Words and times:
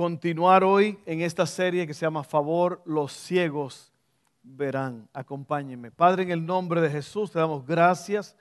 continuar 0.00 0.64
hoy 0.64 0.98
en 1.04 1.20
esta 1.20 1.44
serie 1.44 1.86
que 1.86 1.92
se 1.92 2.06
llama 2.06 2.24
Favor, 2.24 2.80
los 2.86 3.12
ciegos 3.12 3.92
verán. 4.42 5.06
Acompáñenme. 5.12 5.90
Padre, 5.90 6.22
en 6.22 6.30
el 6.30 6.46
nombre 6.46 6.80
de 6.80 6.88
Jesús 6.88 7.30
te 7.30 7.38
damos 7.38 7.66
gracias 7.66 8.34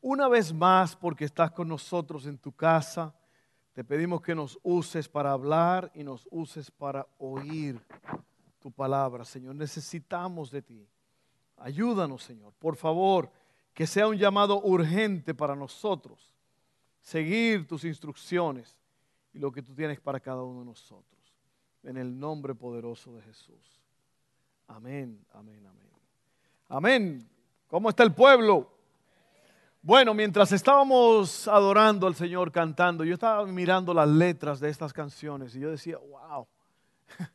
una 0.00 0.26
vez 0.26 0.54
más 0.54 0.96
porque 0.96 1.26
estás 1.26 1.50
con 1.50 1.68
nosotros 1.68 2.24
en 2.24 2.38
tu 2.38 2.50
casa. 2.50 3.14
Te 3.74 3.84
pedimos 3.84 4.22
que 4.22 4.34
nos 4.34 4.58
uses 4.62 5.06
para 5.06 5.32
hablar 5.32 5.92
y 5.94 6.02
nos 6.02 6.26
uses 6.30 6.70
para 6.70 7.06
oír 7.18 7.78
tu 8.58 8.72
palabra. 8.72 9.26
Señor, 9.26 9.54
necesitamos 9.54 10.50
de 10.50 10.62
ti. 10.62 10.88
Ayúdanos, 11.58 12.22
Señor. 12.22 12.54
Por 12.58 12.74
favor, 12.74 13.30
que 13.74 13.86
sea 13.86 14.08
un 14.08 14.16
llamado 14.16 14.62
urgente 14.62 15.34
para 15.34 15.54
nosotros. 15.54 16.32
Seguir 17.02 17.66
tus 17.66 17.84
instrucciones 17.84 18.78
y 19.36 19.38
lo 19.38 19.52
que 19.52 19.62
tú 19.62 19.74
tienes 19.74 20.00
para 20.00 20.18
cada 20.18 20.42
uno 20.42 20.60
de 20.60 20.66
nosotros. 20.66 21.04
En 21.82 21.98
el 21.98 22.18
nombre 22.18 22.54
poderoso 22.54 23.14
de 23.14 23.22
Jesús. 23.22 23.82
Amén, 24.66 25.24
amén, 25.34 25.64
amén. 25.66 25.90
Amén. 26.70 27.28
¿Cómo 27.68 27.90
está 27.90 28.02
el 28.02 28.14
pueblo? 28.14 28.72
Bueno, 29.82 30.14
mientras 30.14 30.50
estábamos 30.52 31.46
adorando 31.46 32.06
al 32.06 32.14
Señor 32.14 32.50
cantando, 32.50 33.04
yo 33.04 33.12
estaba 33.12 33.44
mirando 33.44 33.92
las 33.92 34.08
letras 34.08 34.58
de 34.58 34.70
estas 34.70 34.94
canciones 34.94 35.54
y 35.54 35.60
yo 35.60 35.70
decía, 35.70 35.98
wow, 35.98 36.46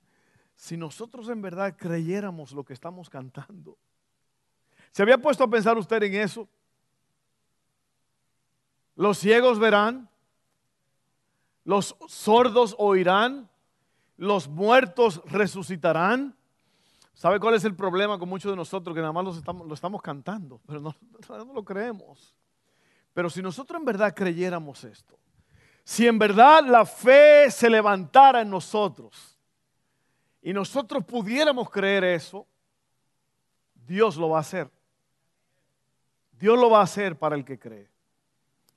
si 0.56 0.76
nosotros 0.78 1.30
en 1.30 1.42
verdad 1.42 1.76
creyéramos 1.78 2.52
lo 2.52 2.64
que 2.64 2.74
estamos 2.74 3.12
cantando. 3.12 3.78
¿Se 4.92 5.04
había 5.04 5.20
puesto 5.20 5.44
a 5.44 5.50
pensar 5.50 5.78
usted 5.78 6.02
en 6.02 6.16
eso? 6.16 6.50
Los 8.96 9.20
ciegos 9.20 9.60
verán, 9.60 10.10
los 11.64 11.96
sordos 12.08 12.76
oirán, 12.78 13.50
los 14.18 14.48
muertos 14.48 15.22
resucitarán. 15.26 16.36
¿Sabe 17.14 17.40
cuál 17.40 17.56
es 17.56 17.64
el 17.66 17.76
problema 17.76 18.18
con 18.18 18.30
muchos 18.30 18.52
de 18.52 18.56
nosotros? 18.56 18.96
Que 18.96 19.02
nada 19.02 19.14
más 19.14 19.24
lo 19.24 19.32
estamos, 19.32 19.68
lo 19.68 19.74
estamos 19.74 20.02
cantando, 20.02 20.60
pero 20.66 20.80
no, 20.80 20.96
no 21.30 21.54
lo 21.54 21.64
creemos. 21.64 22.34
Pero 23.14 23.30
si 23.30 23.42
nosotros 23.42 23.80
en 23.80 23.86
verdad 23.86 24.14
creyéramos 24.16 24.84
esto, 24.84 25.18
si 25.84 26.08
en 26.08 26.18
verdad 26.18 26.64
la 26.66 26.86
fe 26.86 27.50
se 27.52 27.70
levantara 27.70 28.42
en 28.42 28.50
nosotros 28.50 29.38
y 30.42 30.54
nosotros 30.54 31.04
pudiéramos 31.04 31.70
creer 31.70 32.04
eso, 32.04 32.48
Dios 33.74 34.16
lo 34.16 34.30
va 34.30 34.38
a 34.38 34.42
hacer. 34.42 34.70
Dios 36.32 36.58
lo 36.58 36.70
va 36.70 36.80
a 36.80 36.84
hacer 36.84 37.18
para 37.18 37.36
el 37.36 37.46
que 37.46 37.60
cree. 37.60 37.90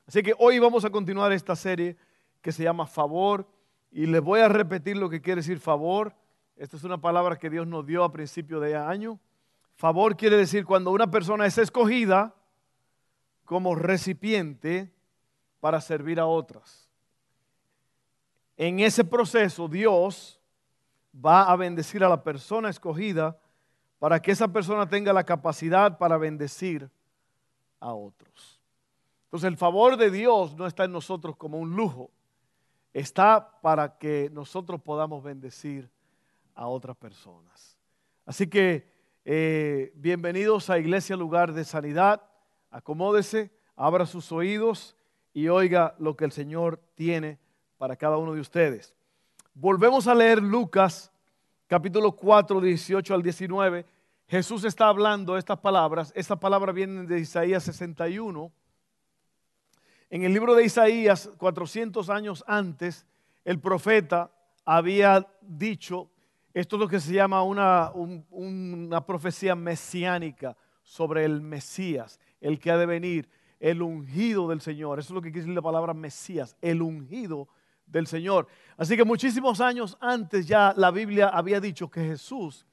Así 0.06 0.22
que 0.22 0.34
hoy 0.38 0.58
vamos 0.58 0.84
a 0.84 0.90
continuar 0.90 1.32
esta 1.32 1.56
serie 1.56 1.96
que 2.44 2.52
se 2.52 2.62
llama 2.62 2.86
favor. 2.86 3.48
Y 3.90 4.04
les 4.04 4.20
voy 4.20 4.40
a 4.40 4.48
repetir 4.48 4.98
lo 4.98 5.08
que 5.08 5.22
quiere 5.22 5.40
decir 5.40 5.58
favor. 5.58 6.14
Esta 6.56 6.76
es 6.76 6.84
una 6.84 7.00
palabra 7.00 7.38
que 7.38 7.48
Dios 7.48 7.66
nos 7.66 7.86
dio 7.86 8.04
a 8.04 8.12
principio 8.12 8.60
de 8.60 8.76
año. 8.76 9.18
Favor 9.76 10.14
quiere 10.14 10.36
decir 10.36 10.66
cuando 10.66 10.90
una 10.90 11.10
persona 11.10 11.46
es 11.46 11.56
escogida 11.56 12.34
como 13.46 13.74
recipiente 13.74 14.92
para 15.58 15.80
servir 15.80 16.20
a 16.20 16.26
otras. 16.26 16.90
En 18.58 18.78
ese 18.78 19.04
proceso 19.04 19.66
Dios 19.66 20.38
va 21.24 21.50
a 21.50 21.56
bendecir 21.56 22.04
a 22.04 22.10
la 22.10 22.22
persona 22.22 22.68
escogida 22.68 23.38
para 23.98 24.20
que 24.20 24.32
esa 24.32 24.48
persona 24.48 24.86
tenga 24.86 25.14
la 25.14 25.24
capacidad 25.24 25.96
para 25.96 26.18
bendecir 26.18 26.90
a 27.80 27.94
otros. 27.94 28.60
Entonces 29.24 29.48
el 29.48 29.56
favor 29.56 29.96
de 29.96 30.10
Dios 30.10 30.54
no 30.56 30.66
está 30.66 30.84
en 30.84 30.92
nosotros 30.92 31.36
como 31.36 31.58
un 31.58 31.74
lujo, 31.74 32.10
está 32.94 33.60
para 33.60 33.98
que 33.98 34.30
nosotros 34.32 34.80
podamos 34.80 35.22
bendecir 35.22 35.90
a 36.54 36.68
otras 36.68 36.96
personas. 36.96 37.76
Así 38.24 38.46
que 38.46 38.88
eh, 39.24 39.92
bienvenidos 39.96 40.70
a 40.70 40.78
Iglesia 40.78 41.16
Lugar 41.16 41.52
de 41.52 41.64
Sanidad. 41.64 42.22
Acomódese, 42.70 43.50
abra 43.74 44.06
sus 44.06 44.30
oídos 44.30 44.96
y 45.34 45.48
oiga 45.48 45.96
lo 45.98 46.16
que 46.16 46.24
el 46.24 46.32
Señor 46.32 46.80
tiene 46.94 47.38
para 47.76 47.96
cada 47.96 48.16
uno 48.16 48.32
de 48.32 48.40
ustedes. 48.40 48.94
Volvemos 49.52 50.06
a 50.06 50.14
leer 50.14 50.40
Lucas 50.40 51.10
capítulo 51.66 52.12
4, 52.12 52.60
18 52.60 53.14
al 53.14 53.22
19. 53.22 53.84
Jesús 54.28 54.64
está 54.64 54.86
hablando 54.86 55.36
estas 55.36 55.58
palabras. 55.58 56.12
Estas 56.14 56.38
palabras 56.38 56.74
vienen 56.74 57.06
de 57.08 57.18
Isaías 57.18 57.64
61 57.64 58.52
en 60.14 60.22
el 60.22 60.32
libro 60.32 60.54
de 60.54 60.64
Isaías, 60.64 61.28
400 61.38 62.08
años 62.08 62.44
antes, 62.46 63.04
el 63.44 63.58
profeta 63.58 64.30
había 64.64 65.26
dicho, 65.40 66.08
esto 66.52 66.76
es 66.76 66.80
lo 66.80 66.86
que 66.86 67.00
se 67.00 67.14
llama 67.14 67.42
una, 67.42 67.90
una 68.30 69.04
profecía 69.04 69.56
mesiánica 69.56 70.56
sobre 70.84 71.24
el 71.24 71.40
Mesías, 71.40 72.20
el 72.40 72.60
que 72.60 72.70
ha 72.70 72.76
de 72.76 72.86
venir, 72.86 73.28
el 73.58 73.82
ungido 73.82 74.46
del 74.48 74.60
Señor. 74.60 75.00
Eso 75.00 75.08
es 75.08 75.14
lo 75.16 75.20
que 75.20 75.32
quiere 75.32 75.46
decir 75.46 75.56
la 75.56 75.62
palabra 75.62 75.92
Mesías, 75.94 76.56
el 76.62 76.80
ungido 76.80 77.48
del 77.84 78.06
Señor. 78.06 78.46
Así 78.76 78.96
que 78.96 79.04
muchísimos 79.04 79.60
años 79.60 79.98
antes 80.00 80.46
ya 80.46 80.72
la 80.76 80.92
Biblia 80.92 81.26
había 81.30 81.58
dicho 81.58 81.90
que 81.90 82.04
Jesús 82.04 82.64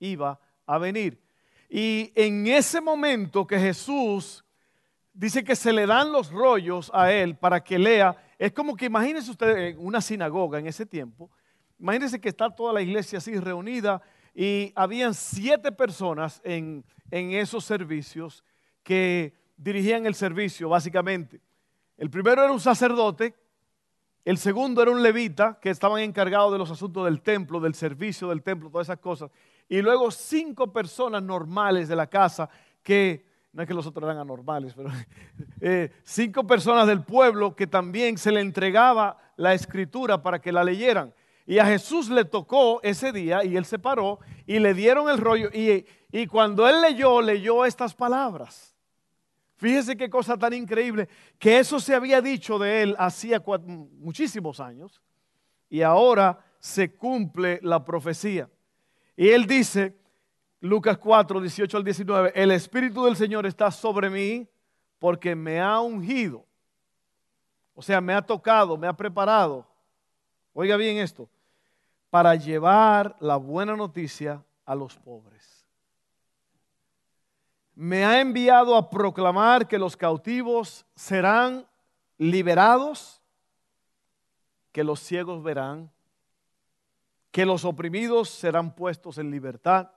iba 0.00 0.40
a 0.66 0.78
venir. 0.78 1.22
Y 1.70 2.10
en 2.16 2.48
ese 2.48 2.80
momento 2.80 3.46
que 3.46 3.60
Jesús 3.60 4.44
dice 5.18 5.42
que 5.42 5.56
se 5.56 5.72
le 5.72 5.84
dan 5.84 6.12
los 6.12 6.30
rollos 6.30 6.92
a 6.94 7.12
él 7.12 7.34
para 7.36 7.62
que 7.62 7.76
lea. 7.76 8.16
Es 8.38 8.52
como 8.52 8.76
que 8.76 8.86
imagínense 8.86 9.32
ustedes 9.32 9.74
en 9.74 9.84
una 9.84 10.00
sinagoga 10.00 10.60
en 10.60 10.68
ese 10.68 10.86
tiempo. 10.86 11.28
Imagínense 11.76 12.20
que 12.20 12.28
está 12.28 12.48
toda 12.54 12.72
la 12.72 12.82
iglesia 12.82 13.18
así 13.18 13.36
reunida 13.36 14.00
y 14.32 14.72
habían 14.76 15.14
siete 15.14 15.72
personas 15.72 16.40
en, 16.44 16.84
en 17.10 17.32
esos 17.32 17.64
servicios 17.64 18.44
que 18.84 19.34
dirigían 19.56 20.06
el 20.06 20.14
servicio, 20.14 20.68
básicamente. 20.68 21.40
El 21.96 22.10
primero 22.10 22.44
era 22.44 22.52
un 22.52 22.60
sacerdote, 22.60 23.34
el 24.24 24.38
segundo 24.38 24.82
era 24.82 24.92
un 24.92 25.02
levita, 25.02 25.58
que 25.60 25.70
estaban 25.70 26.00
encargados 26.00 26.52
de 26.52 26.58
los 26.58 26.70
asuntos 26.70 27.04
del 27.04 27.22
templo, 27.22 27.58
del 27.58 27.74
servicio 27.74 28.28
del 28.28 28.44
templo, 28.44 28.70
todas 28.70 28.86
esas 28.86 29.00
cosas. 29.00 29.32
Y 29.68 29.82
luego 29.82 30.12
cinco 30.12 30.72
personas 30.72 31.24
normales 31.24 31.88
de 31.88 31.96
la 31.96 32.06
casa 32.06 32.48
que 32.84 33.27
no 33.52 33.62
es 33.62 33.68
que 33.68 33.74
los 33.74 33.86
otros 33.86 34.04
eran 34.04 34.18
anormales, 34.18 34.74
pero 34.74 34.90
eh, 35.60 35.90
cinco 36.04 36.46
personas 36.46 36.86
del 36.86 37.02
pueblo 37.02 37.56
que 37.56 37.66
también 37.66 38.18
se 38.18 38.30
le 38.30 38.40
entregaba 38.40 39.18
la 39.36 39.54
escritura 39.54 40.22
para 40.22 40.40
que 40.40 40.52
la 40.52 40.64
leyeran. 40.64 41.14
Y 41.46 41.58
a 41.58 41.66
Jesús 41.66 42.10
le 42.10 42.24
tocó 42.26 42.80
ese 42.82 43.10
día 43.10 43.42
y 43.42 43.56
él 43.56 43.64
se 43.64 43.78
paró 43.78 44.18
y 44.46 44.58
le 44.58 44.74
dieron 44.74 45.08
el 45.08 45.16
rollo. 45.16 45.48
Y, 45.52 45.86
y 46.12 46.26
cuando 46.26 46.68
él 46.68 46.82
leyó, 46.82 47.22
leyó 47.22 47.64
estas 47.64 47.94
palabras. 47.94 48.76
Fíjese 49.56 49.96
qué 49.96 50.08
cosa 50.08 50.36
tan 50.36 50.52
increíble, 50.52 51.08
que 51.38 51.58
eso 51.58 51.80
se 51.80 51.94
había 51.94 52.20
dicho 52.22 52.58
de 52.60 52.82
él 52.82 52.94
hacía 52.96 53.42
muchísimos 53.98 54.60
años 54.60 55.02
y 55.68 55.82
ahora 55.82 56.38
se 56.60 56.94
cumple 56.94 57.58
la 57.62 57.84
profecía. 57.84 58.48
Y 59.16 59.30
él 59.30 59.46
dice, 59.46 59.96
Lucas 60.60 60.98
4, 60.98 61.40
18 61.40 61.76
al 61.76 61.84
19, 61.84 62.32
el 62.34 62.50
Espíritu 62.50 63.04
del 63.04 63.16
Señor 63.16 63.46
está 63.46 63.70
sobre 63.70 64.10
mí 64.10 64.48
porque 64.98 65.36
me 65.36 65.60
ha 65.60 65.78
ungido. 65.80 66.44
O 67.74 67.82
sea, 67.82 68.00
me 68.00 68.12
ha 68.12 68.22
tocado, 68.22 68.76
me 68.76 68.88
ha 68.88 68.92
preparado. 68.92 69.64
Oiga 70.52 70.76
bien 70.76 70.96
esto, 70.96 71.28
para 72.10 72.34
llevar 72.34 73.16
la 73.20 73.36
buena 73.36 73.76
noticia 73.76 74.42
a 74.64 74.74
los 74.74 74.96
pobres. 74.96 75.64
Me 77.76 78.04
ha 78.04 78.20
enviado 78.20 78.74
a 78.74 78.90
proclamar 78.90 79.68
que 79.68 79.78
los 79.78 79.96
cautivos 79.96 80.84
serán 80.96 81.64
liberados, 82.16 83.22
que 84.72 84.82
los 84.82 84.98
ciegos 84.98 85.44
verán, 85.44 85.92
que 87.30 87.46
los 87.46 87.64
oprimidos 87.64 88.28
serán 88.28 88.74
puestos 88.74 89.18
en 89.18 89.30
libertad 89.30 89.92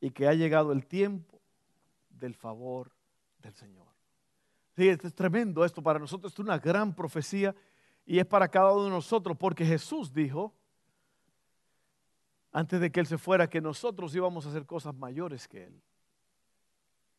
y 0.00 0.10
que 0.10 0.28
ha 0.28 0.34
llegado 0.34 0.72
el 0.72 0.86
tiempo 0.86 1.40
del 2.10 2.34
favor 2.34 2.92
del 3.38 3.54
Señor. 3.54 3.86
Sí, 4.76 4.88
es 4.88 5.14
tremendo 5.14 5.64
esto 5.64 5.82
para 5.82 5.98
nosotros, 5.98 6.32
es 6.32 6.38
una 6.38 6.58
gran 6.58 6.94
profecía 6.94 7.54
y 8.04 8.18
es 8.18 8.26
para 8.26 8.48
cada 8.48 8.72
uno 8.72 8.84
de 8.84 8.90
nosotros 8.90 9.36
porque 9.38 9.64
Jesús 9.64 10.12
dijo, 10.12 10.54
antes 12.52 12.80
de 12.80 12.90
que 12.90 13.00
Él 13.00 13.06
se 13.06 13.18
fuera, 13.18 13.48
que 13.48 13.60
nosotros 13.60 14.14
íbamos 14.14 14.46
a 14.46 14.50
hacer 14.50 14.66
cosas 14.66 14.94
mayores 14.94 15.48
que 15.48 15.64
Él. 15.64 15.82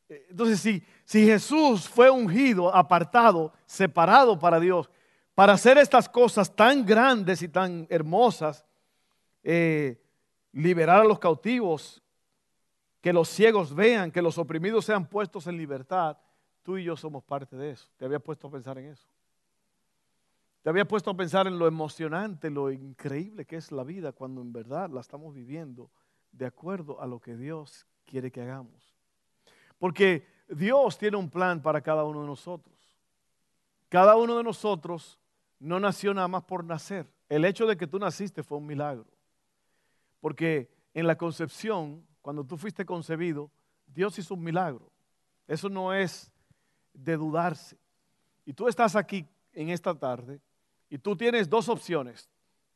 Eh, 0.10 0.28
entonces, 0.30 0.60
si, 0.60 0.84
si 1.04 1.26
Jesús 1.26 1.88
fue 1.88 2.10
ungido, 2.10 2.74
apartado, 2.74 3.54
separado 3.66 4.40
para 4.40 4.60
Dios, 4.60 4.90
para 5.36 5.54
hacer 5.54 5.78
estas 5.78 6.10
cosas 6.10 6.56
tan 6.56 6.86
grandes 6.86 7.42
y 7.42 7.50
tan 7.50 7.86
hermosas, 7.90 8.66
eh, 9.44 10.02
liberar 10.52 11.02
a 11.02 11.06
los 11.06 11.20
cautivos, 11.20 12.02
que 13.08 13.14
los 13.14 13.30
ciegos 13.30 13.74
vean, 13.74 14.12
que 14.12 14.22
los 14.22 14.38
oprimidos 14.38 14.84
sean 14.84 15.08
puestos 15.08 15.48
en 15.48 15.56
libertad, 15.56 16.18
tú 16.62 16.78
y 16.78 16.84
yo 16.84 16.98
somos 16.98 17.24
parte 17.24 17.56
de 17.56 17.70
eso. 17.70 17.88
Te 17.96 18.04
había 18.04 18.20
puesto 18.20 18.50
a 18.50 18.52
pensar 18.52 18.78
en 18.80 18.88
eso. 18.88 19.08
Te 20.62 20.70
había 20.70 20.86
puesto 20.86 21.12
a 21.12 21.16
pensar 21.16 21.48
en 21.48 21.58
lo 21.58 21.68
emocionante, 21.68 22.50
lo 22.50 22.70
increíble 22.70 23.46
que 23.46 23.56
es 23.56 23.72
la 23.72 23.86
vida 23.86 24.12
cuando 24.12 24.42
en 24.42 24.52
verdad 24.52 24.90
la 24.90 25.00
estamos 25.00 25.34
viviendo 25.34 25.90
de 26.34 26.48
acuerdo 26.48 27.02
a 27.02 27.08
lo 27.08 27.22
que 27.22 27.38
Dios 27.38 27.88
quiere 28.06 28.30
que 28.30 28.42
hagamos. 28.42 28.94
Porque 29.80 30.28
Dios 30.50 30.98
tiene 30.98 31.16
un 31.16 31.30
plan 31.30 31.62
para 31.62 31.80
cada 31.80 32.04
uno 32.04 32.20
de 32.20 32.28
nosotros. 32.28 32.76
Cada 33.88 34.18
uno 34.18 34.36
de 34.36 34.44
nosotros 34.44 35.18
no 35.60 35.80
nació 35.80 36.14
nada 36.14 36.28
más 36.28 36.44
por 36.44 36.62
nacer. 36.62 37.08
El 37.30 37.46
hecho 37.46 37.68
de 37.68 37.78
que 37.78 37.88
tú 37.88 38.00
naciste 38.00 38.44
fue 38.44 38.58
un 38.58 38.66
milagro. 38.66 39.06
Porque 40.20 40.70
en 40.94 41.08
la 41.08 41.18
concepción, 41.18 42.06
cuando 42.28 42.44
tú 42.44 42.58
fuiste 42.58 42.86
concebido, 42.86 43.50
Dios 43.86 44.20
hizo 44.20 44.34
un 44.34 44.44
milagro. 44.44 44.92
Eso 45.48 45.70
no 45.70 45.94
es 45.94 46.30
de 46.94 47.16
dudarse. 47.16 47.78
Y 48.44 48.52
tú 48.52 48.68
estás 48.68 48.98
aquí 48.98 49.26
en 49.54 49.70
esta 49.70 49.98
tarde 49.98 50.42
y 50.90 50.98
tú 50.98 51.16
tienes 51.16 51.50
dos 51.50 51.70
opciones. 51.70 52.30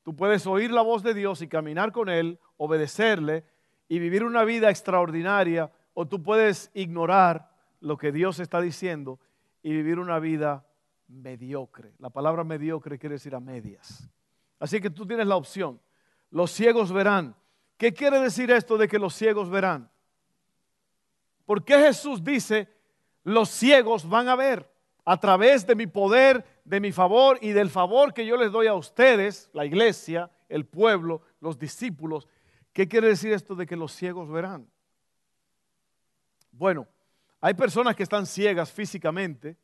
Tú 0.03 0.15
puedes 0.15 0.48
oír 0.48 0.71
la 0.71 0.81
voz 0.81 1.03
de 1.03 1.13
Dios 1.13 1.42
y 1.42 1.50
caminar 1.50 1.92
con 1.92 2.07
Él, 2.07 2.39
obedecerle 2.56 3.44
y 3.89 4.00
vivir 4.00 4.24
una 4.24 4.45
vida 4.45 4.69
extraordinaria, 4.69 5.69
o 5.94 6.07
tú 6.07 6.24
puedes 6.24 6.71
ignorar 6.74 7.51
lo 7.81 7.97
que 7.97 8.13
Dios 8.13 8.39
está 8.39 8.62
diciendo 8.62 9.19
y 9.62 9.74
vivir 9.74 10.00
una 10.00 10.19
vida 10.19 10.65
mediocre. 11.09 11.94
La 12.00 12.09
palabra 12.09 12.45
mediocre 12.45 12.97
quiere 12.97 13.15
decir 13.15 13.36
a 13.36 13.42
medias. 13.42 14.09
Así 14.62 14.80
que 14.80 14.89
tú 14.89 15.06
tienes 15.06 15.27
la 15.27 15.36
opción. 15.36 15.81
Los 16.30 16.51
ciegos 16.51 16.94
verán. 16.94 17.36
¿Qué 17.81 17.95
quiere 17.95 18.19
decir 18.19 18.51
esto 18.51 18.78
de 18.78 18.88
que 18.88 19.00
los 19.00 19.16
ciegos 19.16 19.50
verán? 19.50 19.89
¿Por 21.48 21.66
qué 21.66 21.80
Jesús 21.80 22.24
dice, 22.24 22.69
los 23.24 23.50
ciegos 23.50 24.07
van 24.07 24.30
a 24.30 24.36
ver 24.36 24.72
a 25.04 25.19
través 25.19 25.66
de 25.66 25.74
mi 25.74 25.88
poder 25.88 26.62
de 26.63 26.80
mi 26.80 26.92
favor 26.92 27.39
y 27.42 27.54
del 27.54 27.72
favor 27.72 28.13
que 28.13 28.24
yo 28.24 28.38
les 28.38 28.51
doy 28.51 28.68
a 28.68 28.75
ustedes, 28.75 29.50
la 29.54 29.66
iglesia, 29.66 30.30
el 30.48 30.68
pueblo, 30.68 31.24
los 31.39 31.57
discípulos. 31.57 32.28
¿Qué 32.72 32.88
quiere 32.88 33.07
decir 33.07 33.33
esto 33.33 33.56
de 33.56 33.66
que 33.66 33.75
los 33.75 33.92
ciegos 33.94 34.30
verán? 34.30 34.69
Bueno, 36.51 36.88
hay 37.39 37.56
personas 37.56 37.95
que 37.95 38.04
están 38.04 38.28
ciegas 38.28 38.72
físicamente 38.72 39.57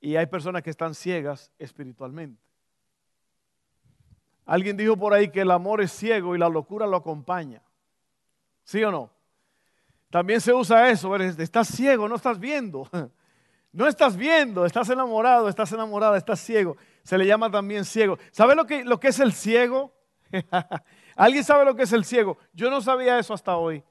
y 0.00 0.14
hay 0.14 0.26
personas 0.26 0.62
que 0.62 0.70
están 0.70 0.94
ciegas 0.94 1.50
espiritualmente. 1.58 2.45
Alguien 4.46 4.76
dijo 4.76 4.96
por 4.96 5.12
ahí 5.12 5.28
que 5.28 5.42
el 5.42 5.50
amor 5.50 5.82
es 5.82 5.92
ciego 5.92 6.34
y 6.34 6.38
la 6.38 6.48
locura 6.48 6.86
lo 6.86 6.96
acompaña. 6.96 7.60
¿Sí 8.64 8.82
o 8.82 8.90
no? 8.90 9.10
También 10.08 10.40
se 10.40 10.54
usa 10.54 10.88
eso, 10.88 11.14
estás 11.16 11.68
ciego, 11.68 12.08
no 12.08 12.14
estás 12.14 12.38
viendo. 12.38 12.88
No 13.72 13.86
estás 13.86 14.16
viendo, 14.16 14.64
estás 14.64 14.88
enamorado, 14.88 15.50
estás 15.50 15.70
enamorada, 15.70 16.16
estás 16.16 16.40
ciego. 16.40 16.78
Se 17.02 17.18
le 17.18 17.26
llama 17.26 17.50
también 17.50 17.84
ciego. 17.84 18.16
¿Sabe 18.30 18.54
lo 18.54 18.64
que, 18.64 18.82
lo 18.84 18.98
que 18.98 19.08
es 19.08 19.20
el 19.20 19.34
ciego? 19.34 19.92
¿Alguien 21.16 21.44
sabe 21.44 21.66
lo 21.66 21.76
que 21.76 21.82
es 21.82 21.92
el 21.92 22.06
ciego? 22.06 22.38
Yo 22.54 22.70
no 22.70 22.80
sabía 22.80 23.18
eso 23.18 23.34
hasta 23.34 23.54
hoy. 23.58 23.84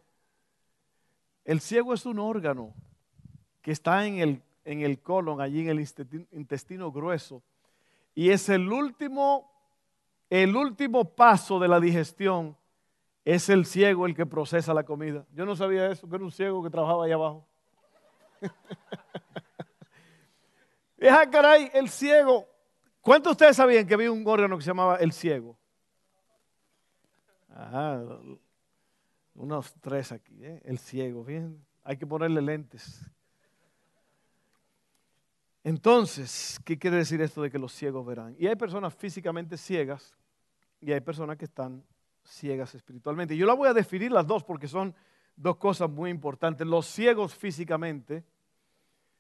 El 1.44 1.62
ciego 1.62 1.94
es 1.94 2.04
un 2.08 2.18
órgano 2.18 2.74
que 3.62 3.72
está 3.72 4.08
en 4.08 4.18
el, 4.18 4.42
en 4.64 4.82
el 4.82 5.00
colon, 5.04 5.40
allí 5.40 5.62
en 5.62 5.70
el 5.70 5.88
intestino 6.32 6.92
grueso. 6.92 7.44
Y 8.16 8.32
es 8.32 8.50
el 8.50 8.72
último, 8.72 9.55
el 10.30 10.56
último 10.56 11.16
paso 11.16 11.60
de 11.60 11.68
la 11.68 11.80
digestión. 11.80 12.58
Es 13.24 13.50
el 13.50 13.66
ciego 13.66 14.06
el 14.06 14.16
que 14.16 14.26
procesa 14.26 14.74
la 14.74 14.84
comida. 14.84 15.26
Yo 15.34 15.46
no 15.46 15.56
sabía 15.56 15.90
eso, 15.90 16.08
que 16.08 16.16
era 16.16 16.24
un 16.24 16.32
ciego 16.32 16.64
que 16.64 16.70
trabajaba 16.70 17.06
ahí 17.06 17.12
abajo. 17.12 17.48
Deja 20.98 21.30
caray, 21.32 21.72
el 21.74 21.90
ciego. 21.90 22.48
¿Cuántos 23.02 23.32
de 23.32 23.34
ustedes 23.34 23.56
sabían 23.58 23.88
que 23.88 23.96
había 23.96 24.12
un 24.12 24.28
órgano 24.28 24.58
que 24.58 24.64
se 24.64 24.70
llamaba 24.70 24.98
el 24.98 25.12
ciego? 25.12 25.58
Ajá, 27.50 28.04
unos 29.34 29.74
tres 29.82 30.12
aquí, 30.12 30.44
¿eh? 30.44 30.62
el 30.66 30.78
ciego. 30.78 31.24
Bien, 31.24 31.66
hay 31.84 31.98
que 31.98 32.06
ponerle 32.06 32.42
lentes. 32.42 33.10
Entonces, 35.66 36.60
¿qué 36.64 36.78
quiere 36.78 36.98
decir 36.98 37.20
esto 37.22 37.42
de 37.42 37.50
que 37.50 37.58
los 37.58 37.74
ciegos 37.74 38.06
verán? 38.06 38.36
Y 38.38 38.46
hay 38.46 38.56
personas 38.56 38.94
físicamente 38.94 39.58
ciegas 39.58 40.16
y 40.80 40.92
hay 40.92 41.02
personas 41.02 41.38
que 41.38 41.46
están 41.46 41.84
ciegas 42.24 42.76
espiritualmente. 42.76 43.36
Yo 43.36 43.48
la 43.48 43.56
voy 43.56 43.68
a 43.68 43.74
definir 43.74 44.12
las 44.12 44.28
dos 44.28 44.44
porque 44.44 44.68
son 44.68 44.94
dos 45.36 45.58
cosas 45.58 45.90
muy 45.90 46.12
importantes. 46.12 46.68
Los 46.68 46.86
ciegos 46.86 47.34
físicamente 47.34 48.24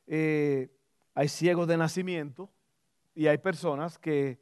eh, 0.05 0.69
hay 1.15 1.29
ciegos 1.29 1.67
de 1.67 1.77
nacimiento 1.77 2.51
y 3.15 3.25
hay 3.25 3.39
personas 3.39 3.97
que, 3.97 4.39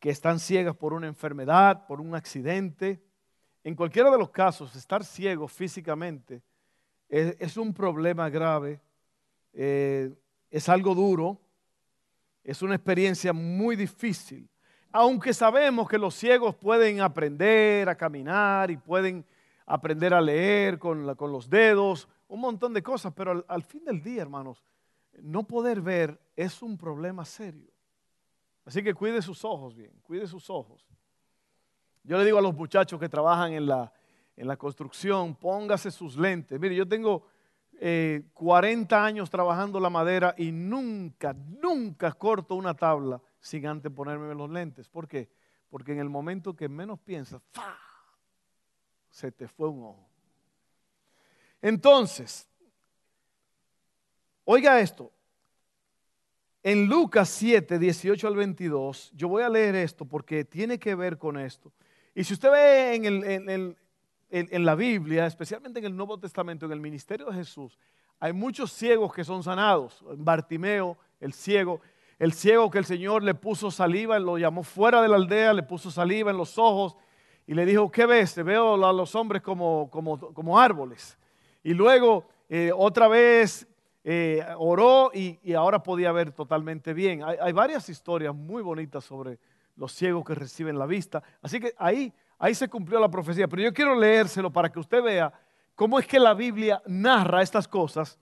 están 0.00 0.38
ciegas 0.38 0.76
por 0.76 0.92
una 0.92 1.08
enfermedad, 1.08 1.84
por 1.88 2.00
un 2.00 2.14
accidente. 2.14 3.02
En 3.64 3.74
cualquiera 3.74 4.08
de 4.08 4.18
los 4.18 4.30
casos, 4.30 4.76
estar 4.76 5.04
ciego 5.04 5.48
físicamente 5.48 6.44
es, 7.08 7.56
un 7.56 7.74
problema 7.74 8.30
grave, 8.30 8.80
eh, 9.52 10.14
es 10.50 10.68
algo 10.68 10.94
duro, 10.94 11.40
es 12.42 12.62
una 12.62 12.74
experiencia 12.74 13.32
muy 13.32 13.76
difícil. 13.76 14.48
Aunque 14.90 15.34
sabemos 15.34 15.88
que 15.88 15.98
los 15.98 16.14
ciegos 16.14 16.54
pueden 16.54 17.00
aprender 17.00 17.88
a 17.88 17.94
caminar 17.94 18.70
y 18.70 18.76
pueden 18.76 19.24
aprender 19.66 20.14
a 20.14 20.20
leer 20.20 20.78
con, 20.78 21.06
los 21.06 21.50
dedos, 21.50 22.08
un 22.26 22.40
montón 22.40 22.72
de 22.72 22.82
cosas, 22.82 23.12
pero 23.14 23.44
al 23.46 23.62
fin 23.62 23.84
del 23.84 24.02
día, 24.02 24.22
hermanos, 24.22 24.62
no 25.22 25.42
poder 25.42 25.82
ver 25.82 26.18
es 26.36 26.62
un 26.62 26.78
problema 26.78 27.24
serio. 27.24 27.70
Así 28.64 28.82
que 28.82 28.94
cuide 28.94 29.20
sus 29.20 29.44
ojos 29.44 29.74
bien, 29.74 29.92
cuide 30.02 30.26
sus 30.26 30.48
ojos. 30.48 30.86
Yo 32.02 32.16
le 32.16 32.24
digo 32.24 32.38
a 32.38 32.42
los 32.42 32.54
muchachos 32.54 32.98
que 32.98 33.08
trabajan 33.08 33.52
en 33.52 33.66
la, 33.66 33.92
en 34.36 34.48
la 34.48 34.56
construcción, 34.56 35.34
póngase 35.34 35.90
sus 35.90 36.16
lentes. 36.16 36.58
Mire, 36.58 36.74
yo 36.74 36.88
tengo 36.88 37.26
40 37.78 38.96
eh, 38.96 39.00
años 39.00 39.30
trabajando 39.30 39.78
la 39.78 39.90
madera 39.90 40.34
y 40.36 40.50
nunca, 40.50 41.32
nunca 41.32 42.12
corto 42.12 42.54
una 42.54 42.74
tabla 42.74 43.20
sin 43.40 43.66
antes 43.66 43.92
ponerme 43.92 44.34
los 44.34 44.50
lentes. 44.50 44.88
¿Por 44.88 45.06
qué? 45.06 45.28
Porque 45.70 45.92
en 45.92 46.00
el 46.00 46.08
momento 46.08 46.56
que 46.56 46.68
menos 46.68 46.98
piensas, 46.98 47.42
se 49.10 49.30
te 49.32 49.46
fue 49.48 49.68
un 49.68 49.84
ojo. 49.84 50.08
Entonces, 51.60 52.48
Oiga 54.50 54.80
esto. 54.80 55.12
En 56.62 56.86
Lucas 56.86 57.28
7, 57.28 57.78
18 57.78 58.26
al 58.26 58.34
22, 58.34 59.12
yo 59.14 59.28
voy 59.28 59.42
a 59.42 59.50
leer 59.50 59.74
esto 59.74 60.06
porque 60.06 60.42
tiene 60.42 60.78
que 60.78 60.94
ver 60.94 61.18
con 61.18 61.38
esto. 61.38 61.70
Y 62.14 62.24
si 62.24 62.32
usted 62.32 62.50
ve 62.50 62.94
en, 62.94 63.50
en, 63.50 63.76
la 64.30 64.74
Biblia, 64.74 65.26
especialmente 65.26 65.78
en 65.78 65.86
el 65.86 65.96
Nuevo 65.96 66.18
Testamento, 66.18 66.66
en 66.66 66.72
el 66.72 66.80
ministerio 66.80 67.26
de 67.26 67.34
Jesús, 67.34 67.78
hay 68.20 68.32
muchos 68.32 68.72
ciegos 68.72 69.12
que 69.14 69.24
son 69.24 69.42
sanados. 69.42 70.04
Bartimeo, 70.16 70.96
el 71.20 71.32
ciego, 71.32 71.80
el 72.18 72.32
ciego 72.32 72.70
que 72.70 72.78
el 72.78 72.84
Señor 72.84 73.22
le 73.22 73.34
puso 73.34 73.70
saliva, 73.70 74.18
lo 74.18 74.38
llamó 74.38 74.62
fuera 74.62 75.00
de 75.00 75.08
la 75.08 75.16
aldea, 75.16 75.52
le 75.52 75.62
puso 75.62 75.90
saliva 75.90 76.30
en 76.30 76.36
los 76.36 76.58
ojos 76.58 76.96
y 77.46 77.54
le 77.54 77.64
dijo, 77.64 77.90
¿qué 77.90 78.06
ves? 78.06 78.34
Veo 78.44 78.84
a 78.84 78.92
los 78.92 79.14
hombres 79.14 79.40
como, 79.40 79.88
como, 79.90 80.58
árboles. 80.58 81.16
Y 81.62 81.74
luego 81.74 82.26
eh, 82.48 82.72
otra 82.76 83.08
vez 83.08 83.66
eh, 84.04 84.44
oró 84.58 85.10
y, 85.14 85.54
ahora 85.54 85.82
podía 85.82 86.12
ver 86.12 86.32
totalmente 86.32 86.92
bien. 86.92 87.22
Hay, 87.22 87.52
varias 87.52 87.88
historias 87.88 88.34
muy 88.34 88.62
bonitas 88.62 89.04
sobre 89.04 89.38
los 89.76 89.92
ciegos 89.92 90.24
que 90.24 90.34
reciben 90.34 90.78
la 90.78 90.86
vista. 90.86 91.22
Así 91.40 91.60
que 91.60 91.72
ahí, 91.78 92.12
ahí 92.38 92.54
se 92.54 92.68
cumplió 92.68 93.00
la 93.00 93.10
profecía. 93.10 93.48
Pero 93.48 93.62
yo 93.62 93.72
quiero 93.72 93.94
leérselo 93.94 94.50
para 94.50 94.70
que 94.70 94.78
usted 94.78 95.02
vea 95.02 95.32
cómo 95.74 95.98
es 95.98 96.06
que 96.06 96.18
la 96.18 96.34
Biblia 96.34 96.82
narra 96.86 97.42
estas 97.42 97.66
cosas 97.66 98.18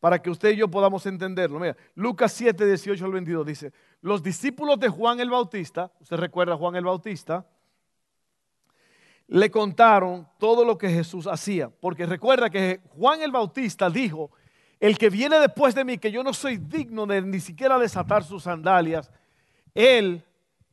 para 0.00 0.20
que 0.20 0.28
usted 0.28 0.50
y 0.50 0.56
yo 0.56 0.68
podamos 0.68 1.06
entenderlo. 1.06 1.58
Mira, 1.58 1.76
Lucas 1.94 2.32
7, 2.32 2.66
18 2.66 3.04
al 3.04 3.12
22 3.12 3.46
dice, 3.46 3.72
los 4.02 4.22
discípulos 4.22 4.78
de 4.78 4.90
Juan 4.90 5.18
el 5.18 5.30
Bautista, 5.30 5.90
usted 5.98 6.16
recuerda 6.18 6.52
a 6.52 6.56
Juan 6.58 6.76
el 6.76 6.84
Bautista, 6.84 7.46
le 9.28 9.50
contaron 9.50 10.28
todo 10.38 10.64
lo 10.64 10.76
que 10.76 10.90
Jesús 10.90 11.26
hacía. 11.26 11.70
Porque 11.70 12.04
recuerda 12.04 12.50
que 12.50 12.82
Juan 12.90 13.22
el 13.22 13.32
Bautista 13.32 13.88
dijo, 13.88 14.30
el 14.78 14.98
que 14.98 15.08
viene 15.08 15.38
después 15.38 15.74
de 15.74 15.84
mí, 15.84 15.96
que 15.96 16.12
yo 16.12 16.22
no 16.22 16.34
soy 16.34 16.58
digno 16.58 17.06
de 17.06 17.22
ni 17.22 17.40
siquiera 17.40 17.78
desatar 17.78 18.24
sus 18.24 18.42
sandalias, 18.42 19.10
Él 19.72 20.22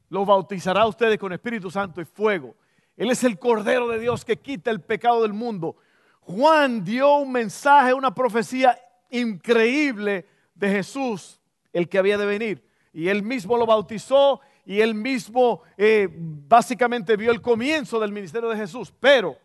los 0.10 0.25
bautizará 0.25 0.81
a 0.81 0.88
ustedes 0.88 1.17
con 1.17 1.31
Espíritu 1.31 1.71
Santo 1.71 2.01
y 2.01 2.05
fuego. 2.05 2.53
Él 3.01 3.10
es 3.10 3.24
el 3.24 3.39
Cordero 3.39 3.88
de 3.88 3.98
Dios 3.98 4.24
que 4.24 4.38
quita 4.38 4.70
el 4.70 4.79
pecado 4.79 5.24
del 5.24 5.34
mundo. 5.34 5.75
Juan 6.20 6.84
dio 6.84 7.15
un 7.15 7.31
mensaje, 7.31 7.96
una 7.96 8.13
profecía 8.13 8.77
increíble 9.10 10.27
de 10.53 10.70
Jesús, 10.70 11.41
el 11.74 11.89
que 11.89 11.98
había 11.98 12.20
de 12.20 12.27
venir. 12.27 12.63
Y 12.93 13.08
él 13.08 13.24
mismo 13.24 13.58
lo 13.58 13.65
bautizó 13.65 14.39
y 14.67 14.81
él 14.81 14.93
mismo 14.93 15.63
eh, 15.77 16.10
básicamente 16.15 17.17
vio 17.17 17.31
el 17.31 17.41
comienzo 17.41 18.00
del 18.00 18.12
ministerio 18.12 18.50
de 18.50 18.58
Jesús. 18.58 18.93
Pero 19.00 19.36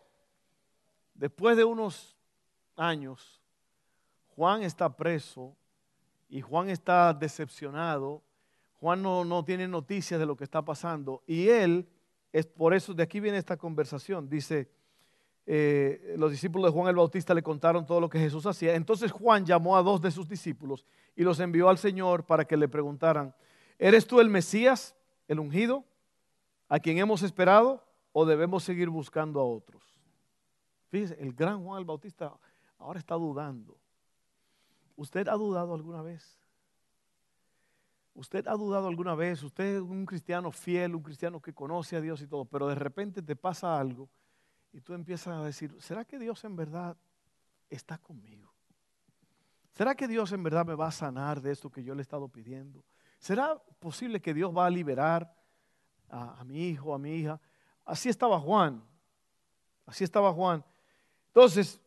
después 1.14 1.56
de 1.56 1.64
unos 1.64 2.14
años, 2.76 3.40
Juan 4.34 4.64
está 4.64 4.94
preso 4.94 5.56
y 6.28 6.42
Juan 6.42 6.68
está 6.68 7.14
decepcionado. 7.14 8.22
Juan 8.80 9.00
no, 9.00 9.24
no 9.24 9.42
tiene 9.46 9.66
noticias 9.66 10.20
de 10.20 10.26
lo 10.26 10.36
que 10.36 10.44
está 10.44 10.60
pasando. 10.60 11.22
Y 11.26 11.48
él, 11.48 11.88
es 12.36 12.46
por 12.46 12.74
eso 12.74 12.92
de 12.92 13.02
aquí 13.02 13.18
viene 13.18 13.38
esta 13.38 13.56
conversación. 13.56 14.28
Dice, 14.28 14.68
eh, 15.46 16.16
los 16.18 16.30
discípulos 16.30 16.70
de 16.70 16.78
Juan 16.78 16.90
el 16.90 16.96
Bautista 16.96 17.32
le 17.32 17.42
contaron 17.42 17.86
todo 17.86 17.98
lo 17.98 18.10
que 18.10 18.18
Jesús 18.18 18.44
hacía. 18.44 18.74
Entonces 18.74 19.10
Juan 19.10 19.46
llamó 19.46 19.74
a 19.74 19.82
dos 19.82 20.02
de 20.02 20.10
sus 20.10 20.28
discípulos 20.28 20.84
y 21.14 21.22
los 21.22 21.40
envió 21.40 21.70
al 21.70 21.78
Señor 21.78 22.26
para 22.26 22.44
que 22.44 22.58
le 22.58 22.68
preguntaran, 22.68 23.34
¿eres 23.78 24.06
tú 24.06 24.20
el 24.20 24.28
Mesías, 24.28 24.94
el 25.28 25.40
ungido, 25.40 25.86
a 26.68 26.78
quien 26.78 26.98
hemos 26.98 27.22
esperado 27.22 27.82
o 28.12 28.26
debemos 28.26 28.64
seguir 28.64 28.90
buscando 28.90 29.40
a 29.40 29.44
otros? 29.44 29.82
Fíjese, 30.90 31.16
el 31.18 31.32
gran 31.32 31.64
Juan 31.64 31.78
el 31.78 31.86
Bautista 31.86 32.34
ahora 32.76 32.98
está 32.98 33.14
dudando. 33.14 33.78
¿Usted 34.94 35.26
ha 35.26 35.36
dudado 35.36 35.72
alguna 35.72 36.02
vez? 36.02 36.38
¿Usted 38.16 38.48
ha 38.48 38.54
dudado 38.54 38.88
alguna 38.88 39.14
vez? 39.14 39.42
Usted 39.42 39.76
es 39.76 39.82
un 39.82 40.06
cristiano 40.06 40.50
fiel, 40.50 40.94
un 40.94 41.02
cristiano 41.02 41.40
que 41.40 41.52
conoce 41.52 41.96
a 41.96 42.00
Dios 42.00 42.22
y 42.22 42.26
todo, 42.26 42.46
pero 42.46 42.66
de 42.66 42.74
repente 42.74 43.20
te 43.20 43.36
pasa 43.36 43.78
algo 43.78 44.08
y 44.72 44.80
tú 44.80 44.94
empiezas 44.94 45.38
a 45.38 45.44
decir, 45.44 45.76
¿será 45.80 46.02
que 46.02 46.18
Dios 46.18 46.42
en 46.44 46.56
verdad 46.56 46.96
está 47.68 47.98
conmigo? 47.98 48.50
¿Será 49.72 49.94
que 49.94 50.08
Dios 50.08 50.32
en 50.32 50.42
verdad 50.42 50.64
me 50.64 50.74
va 50.74 50.86
a 50.86 50.92
sanar 50.92 51.42
de 51.42 51.52
esto 51.52 51.70
que 51.70 51.84
yo 51.84 51.94
le 51.94 52.00
he 52.00 52.02
estado 52.02 52.26
pidiendo? 52.26 52.82
¿Será 53.18 53.62
posible 53.78 54.18
que 54.18 54.32
Dios 54.32 54.50
va 54.56 54.64
a 54.64 54.70
liberar 54.70 55.30
a, 56.08 56.42
mi 56.44 56.68
hijo, 56.68 56.94
a 56.94 56.98
mi 56.98 57.16
hija? 57.16 57.38
Así 57.84 58.08
estaba 58.08 58.40
Juan. 58.40 58.82
Así 59.84 60.04
estaba 60.04 60.32
Juan. 60.32 60.64
Entonces, 61.26 61.82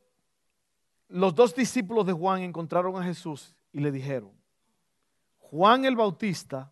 los 1.08 1.34
dos 1.34 1.56
discípulos 1.56 2.06
de 2.06 2.14
Juan 2.14 2.44
encontraron 2.44 2.96
a 2.98 3.04
Jesús 3.04 3.56
y 3.74 3.80
le 3.80 3.92
dijeron, 3.92 4.39
Juan 5.50 5.86
el 5.86 5.96
Bautista 5.96 6.72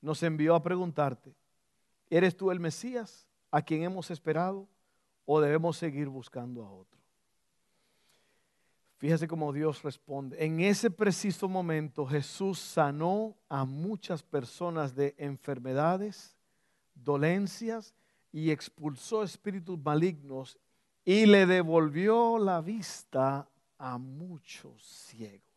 nos 0.00 0.22
envió 0.22 0.54
a 0.54 0.62
preguntarte, 0.62 1.34
¿eres 2.10 2.36
tú 2.36 2.50
el 2.50 2.60
Mesías 2.60 3.26
a 3.50 3.62
quien 3.62 3.82
hemos 3.82 4.10
esperado? 4.10 4.68
o 5.24 5.40
debemos 5.40 5.76
seguir 5.76 6.08
buscando 6.08 6.64
a 6.64 6.70
otro? 6.70 7.00
Fíjese 8.98 9.26
cómo 9.26 9.52
Dios 9.52 9.82
responde. 9.82 10.44
En 10.44 10.60
ese 10.60 10.90
preciso 10.90 11.48
momento 11.48 12.06
Jesús 12.06 12.58
sanó 12.58 13.36
a 13.48 13.64
muchas 13.64 14.22
personas 14.22 14.94
de 14.94 15.14
enfermedades, 15.18 16.36
dolencias 16.94 17.94
y 18.30 18.50
expulsó 18.50 19.24
espíritus 19.24 19.78
malignos 19.82 20.56
y 21.04 21.26
le 21.26 21.46
devolvió 21.46 22.38
la 22.38 22.60
vista 22.60 23.48
a 23.76 23.98
muchos 23.98 24.82
ciegos. 24.84 25.51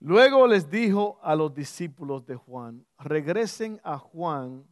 Luego 0.00 0.46
les 0.46 0.70
dijo 0.70 1.18
a 1.22 1.34
los 1.34 1.54
discípulos 1.54 2.26
de 2.26 2.36
Juan, 2.36 2.84
regresen 2.98 3.80
a 3.82 3.98
Juan 3.98 4.66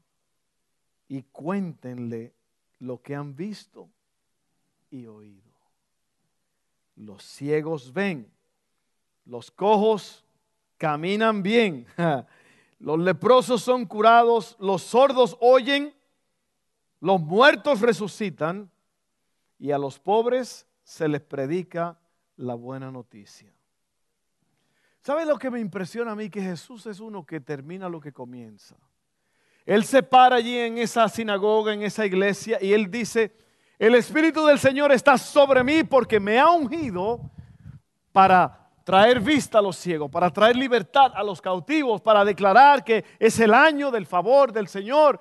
y 1.08 1.22
cuéntenle 1.22 2.34
lo 2.78 3.00
que 3.00 3.14
han 3.14 3.34
visto 3.34 3.88
y 4.90 5.06
oído. 5.06 5.52
Los 6.96 7.22
ciegos 7.24 7.92
ven, 7.92 8.30
los 9.24 9.50
cojos 9.50 10.24
caminan 10.76 11.42
bien, 11.42 11.86
los 12.78 12.98
leprosos 12.98 13.62
son 13.62 13.86
curados, 13.86 14.56
los 14.60 14.82
sordos 14.82 15.36
oyen, 15.40 15.94
los 17.00 17.20
muertos 17.20 17.80
resucitan 17.80 18.70
y 19.58 19.70
a 19.70 19.78
los 19.78 19.98
pobres 19.98 20.66
se 20.82 21.08
les 21.08 21.22
predica 21.22 21.98
la 22.36 22.54
buena 22.54 22.90
noticia. 22.90 23.52
¿Sabe 25.04 25.26
lo 25.26 25.38
que 25.38 25.50
me 25.50 25.60
impresiona 25.60 26.12
a 26.12 26.14
mí? 26.14 26.30
Que 26.30 26.40
Jesús 26.40 26.86
es 26.86 26.98
uno 26.98 27.26
que 27.26 27.38
termina 27.38 27.90
lo 27.90 28.00
que 28.00 28.10
comienza. 28.10 28.74
Él 29.66 29.84
se 29.84 30.02
para 30.02 30.36
allí 30.36 30.56
en 30.56 30.78
esa 30.78 31.06
sinagoga, 31.10 31.74
en 31.74 31.82
esa 31.82 32.06
iglesia, 32.06 32.56
y 32.58 32.72
él 32.72 32.90
dice, 32.90 33.36
el 33.78 33.96
Espíritu 33.96 34.46
del 34.46 34.58
Señor 34.58 34.92
está 34.92 35.18
sobre 35.18 35.62
mí 35.62 35.84
porque 35.84 36.18
me 36.18 36.38
ha 36.38 36.48
ungido 36.48 37.20
para 38.12 38.70
traer 38.82 39.20
vista 39.20 39.58
a 39.58 39.62
los 39.62 39.76
ciegos, 39.76 40.10
para 40.10 40.30
traer 40.30 40.56
libertad 40.56 41.12
a 41.14 41.22
los 41.22 41.42
cautivos, 41.42 42.00
para 42.00 42.24
declarar 42.24 42.82
que 42.82 43.04
es 43.18 43.38
el 43.40 43.52
año 43.52 43.90
del 43.90 44.06
favor 44.06 44.52
del 44.52 44.68
Señor. 44.68 45.20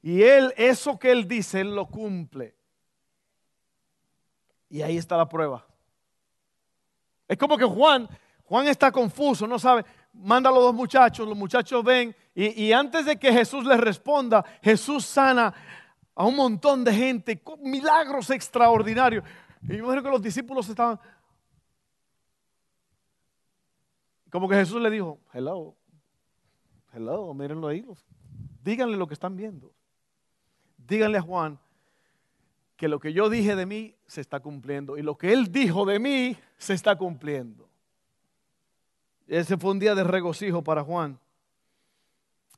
Y 0.00 0.22
él, 0.22 0.54
eso 0.56 0.98
que 0.98 1.10
él 1.10 1.28
dice, 1.28 1.60
él 1.60 1.74
lo 1.74 1.84
cumple. 1.84 2.54
Y 4.70 4.80
ahí 4.80 4.96
está 4.96 5.18
la 5.18 5.28
prueba. 5.28 5.66
Es 7.28 7.36
como 7.36 7.58
que 7.58 7.66
Juan, 7.66 8.08
Juan 8.50 8.66
está 8.66 8.90
confuso, 8.90 9.46
no 9.46 9.60
sabe, 9.60 9.84
manda 10.12 10.50
a 10.50 10.52
los 10.52 10.64
dos 10.64 10.74
muchachos, 10.74 11.28
los 11.28 11.38
muchachos 11.38 11.84
ven 11.84 12.12
y, 12.34 12.72
antes 12.72 13.06
de 13.06 13.16
que 13.16 13.32
Jesús 13.32 13.64
les 13.64 13.78
responda, 13.78 14.44
Jesús 14.60 15.06
sana 15.06 15.54
a 16.16 16.26
un 16.26 16.34
montón 16.34 16.82
de 16.82 16.92
gente 16.92 17.40
con 17.40 17.62
milagros 17.62 18.28
extraordinarios. 18.30 19.22
Y 19.62 19.76
yo 19.76 19.86
creo 19.88 20.02
que 20.02 20.10
los 20.10 20.20
discípulos 20.20 20.68
estaban... 20.68 20.98
Como 24.32 24.48
que 24.48 24.56
Jesús 24.56 24.82
le 24.82 24.90
dijo, 24.90 25.20
hello, 25.32 25.76
hello, 26.92 27.32
mírenlo 27.32 27.68
ahí. 27.68 27.86
Díganle 28.64 28.96
lo 28.96 29.06
que 29.06 29.14
están 29.14 29.36
viendo. 29.36 29.72
Díganle 30.76 31.18
a 31.18 31.22
Juan 31.22 31.56
que 32.76 32.88
lo 32.88 32.98
que 32.98 33.12
yo 33.12 33.30
dije 33.30 33.54
de 33.54 33.66
mí 33.66 33.94
se 34.08 34.20
está 34.20 34.40
cumpliendo 34.40 34.98
y 34.98 35.02
lo 35.02 35.16
que 35.16 35.32
él 35.32 35.52
dijo 35.52 35.84
de 35.84 36.00
mí 36.00 36.36
se 36.58 36.74
está 36.74 36.96
cumpliendo. 36.96 37.69
Ese 39.30 39.56
fue 39.56 39.70
un 39.70 39.78
día 39.78 39.94
de 39.94 40.02
regocijo 40.02 40.60
para 40.60 40.82
Juan. 40.82 41.16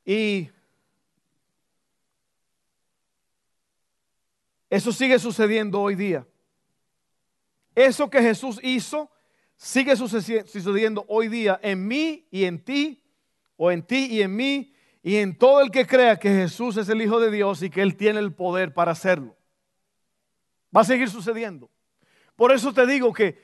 Y 0.03 0.49
eso 4.71 4.91
sigue 4.91 5.19
sucediendo 5.19 5.79
hoy 5.79 5.93
día. 5.93 6.25
Eso 7.75 8.09
que 8.09 8.23
Jesús 8.23 8.59
hizo 8.63 9.11
sigue 9.55 9.95
sucediendo 9.95 11.05
hoy 11.07 11.27
día 11.27 11.59
en 11.61 11.87
mí 11.87 12.27
y 12.31 12.45
en 12.45 12.59
ti, 12.65 13.03
o 13.55 13.71
en 13.71 13.83
ti 13.83 14.07
y 14.09 14.23
en 14.23 14.35
mí, 14.35 14.73
y 15.03 15.17
en 15.17 15.37
todo 15.37 15.61
el 15.61 15.69
que 15.69 15.85
crea 15.85 16.17
que 16.17 16.29
Jesús 16.29 16.77
es 16.77 16.89
el 16.89 17.03
Hijo 17.03 17.19
de 17.19 17.29
Dios 17.29 17.61
y 17.61 17.69
que 17.69 17.83
Él 17.83 17.95
tiene 17.95 18.17
el 18.17 18.33
poder 18.33 18.73
para 18.73 18.93
hacerlo. 18.93 19.37
Va 20.75 20.81
a 20.81 20.85
seguir 20.85 21.11
sucediendo. 21.11 21.69
Por 22.35 22.51
eso 22.51 22.73
te 22.73 22.87
digo 22.87 23.13
que 23.13 23.39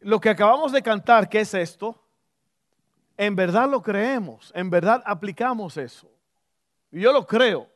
lo 0.00 0.20
que 0.20 0.30
acabamos 0.30 0.72
de 0.72 0.82
cantar, 0.82 1.28
que 1.28 1.38
es 1.38 1.54
esto, 1.54 2.03
en 3.16 3.36
verdad 3.36 3.70
lo 3.70 3.82
creemos, 3.82 4.52
en 4.54 4.70
verdad 4.70 5.02
aplicamos 5.06 5.76
eso. 5.76 6.10
Y 6.90 7.00
yo 7.00 7.12
lo 7.12 7.26
creo. 7.26 7.68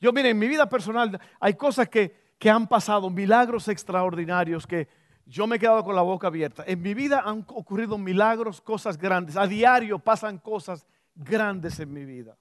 Yo, 0.00 0.12
mire, 0.12 0.30
en 0.30 0.38
mi 0.38 0.48
vida 0.48 0.68
personal 0.68 1.20
hay 1.40 1.54
cosas 1.54 1.88
que, 1.88 2.34
que 2.38 2.50
han 2.50 2.66
pasado, 2.66 3.10
milagros 3.10 3.68
extraordinarios 3.68 4.66
que 4.66 4.88
yo 5.24 5.46
me 5.46 5.56
he 5.56 5.58
quedado 5.58 5.82
con 5.82 5.96
la 5.96 6.02
boca 6.02 6.28
abierta. 6.28 6.62
En 6.66 6.80
mi 6.80 6.94
vida 6.94 7.22
han 7.24 7.44
ocurrido 7.48 7.98
milagros, 7.98 8.60
cosas 8.60 8.96
grandes. 8.96 9.36
A 9.36 9.46
diario 9.46 9.98
pasan 9.98 10.38
cosas 10.38 10.86
grandes 11.14 11.80
en 11.80 11.92
mi 11.92 12.04
vida. 12.04 12.36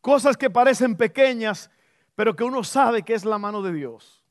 Cosas 0.00 0.36
que 0.36 0.50
parecen 0.50 0.96
pequeñas, 0.96 1.70
pero 2.14 2.34
que 2.34 2.44
uno 2.44 2.64
sabe 2.64 3.02
que 3.02 3.14
es 3.14 3.24
la 3.24 3.38
mano 3.38 3.62
de 3.62 3.72
Dios. 3.72 4.23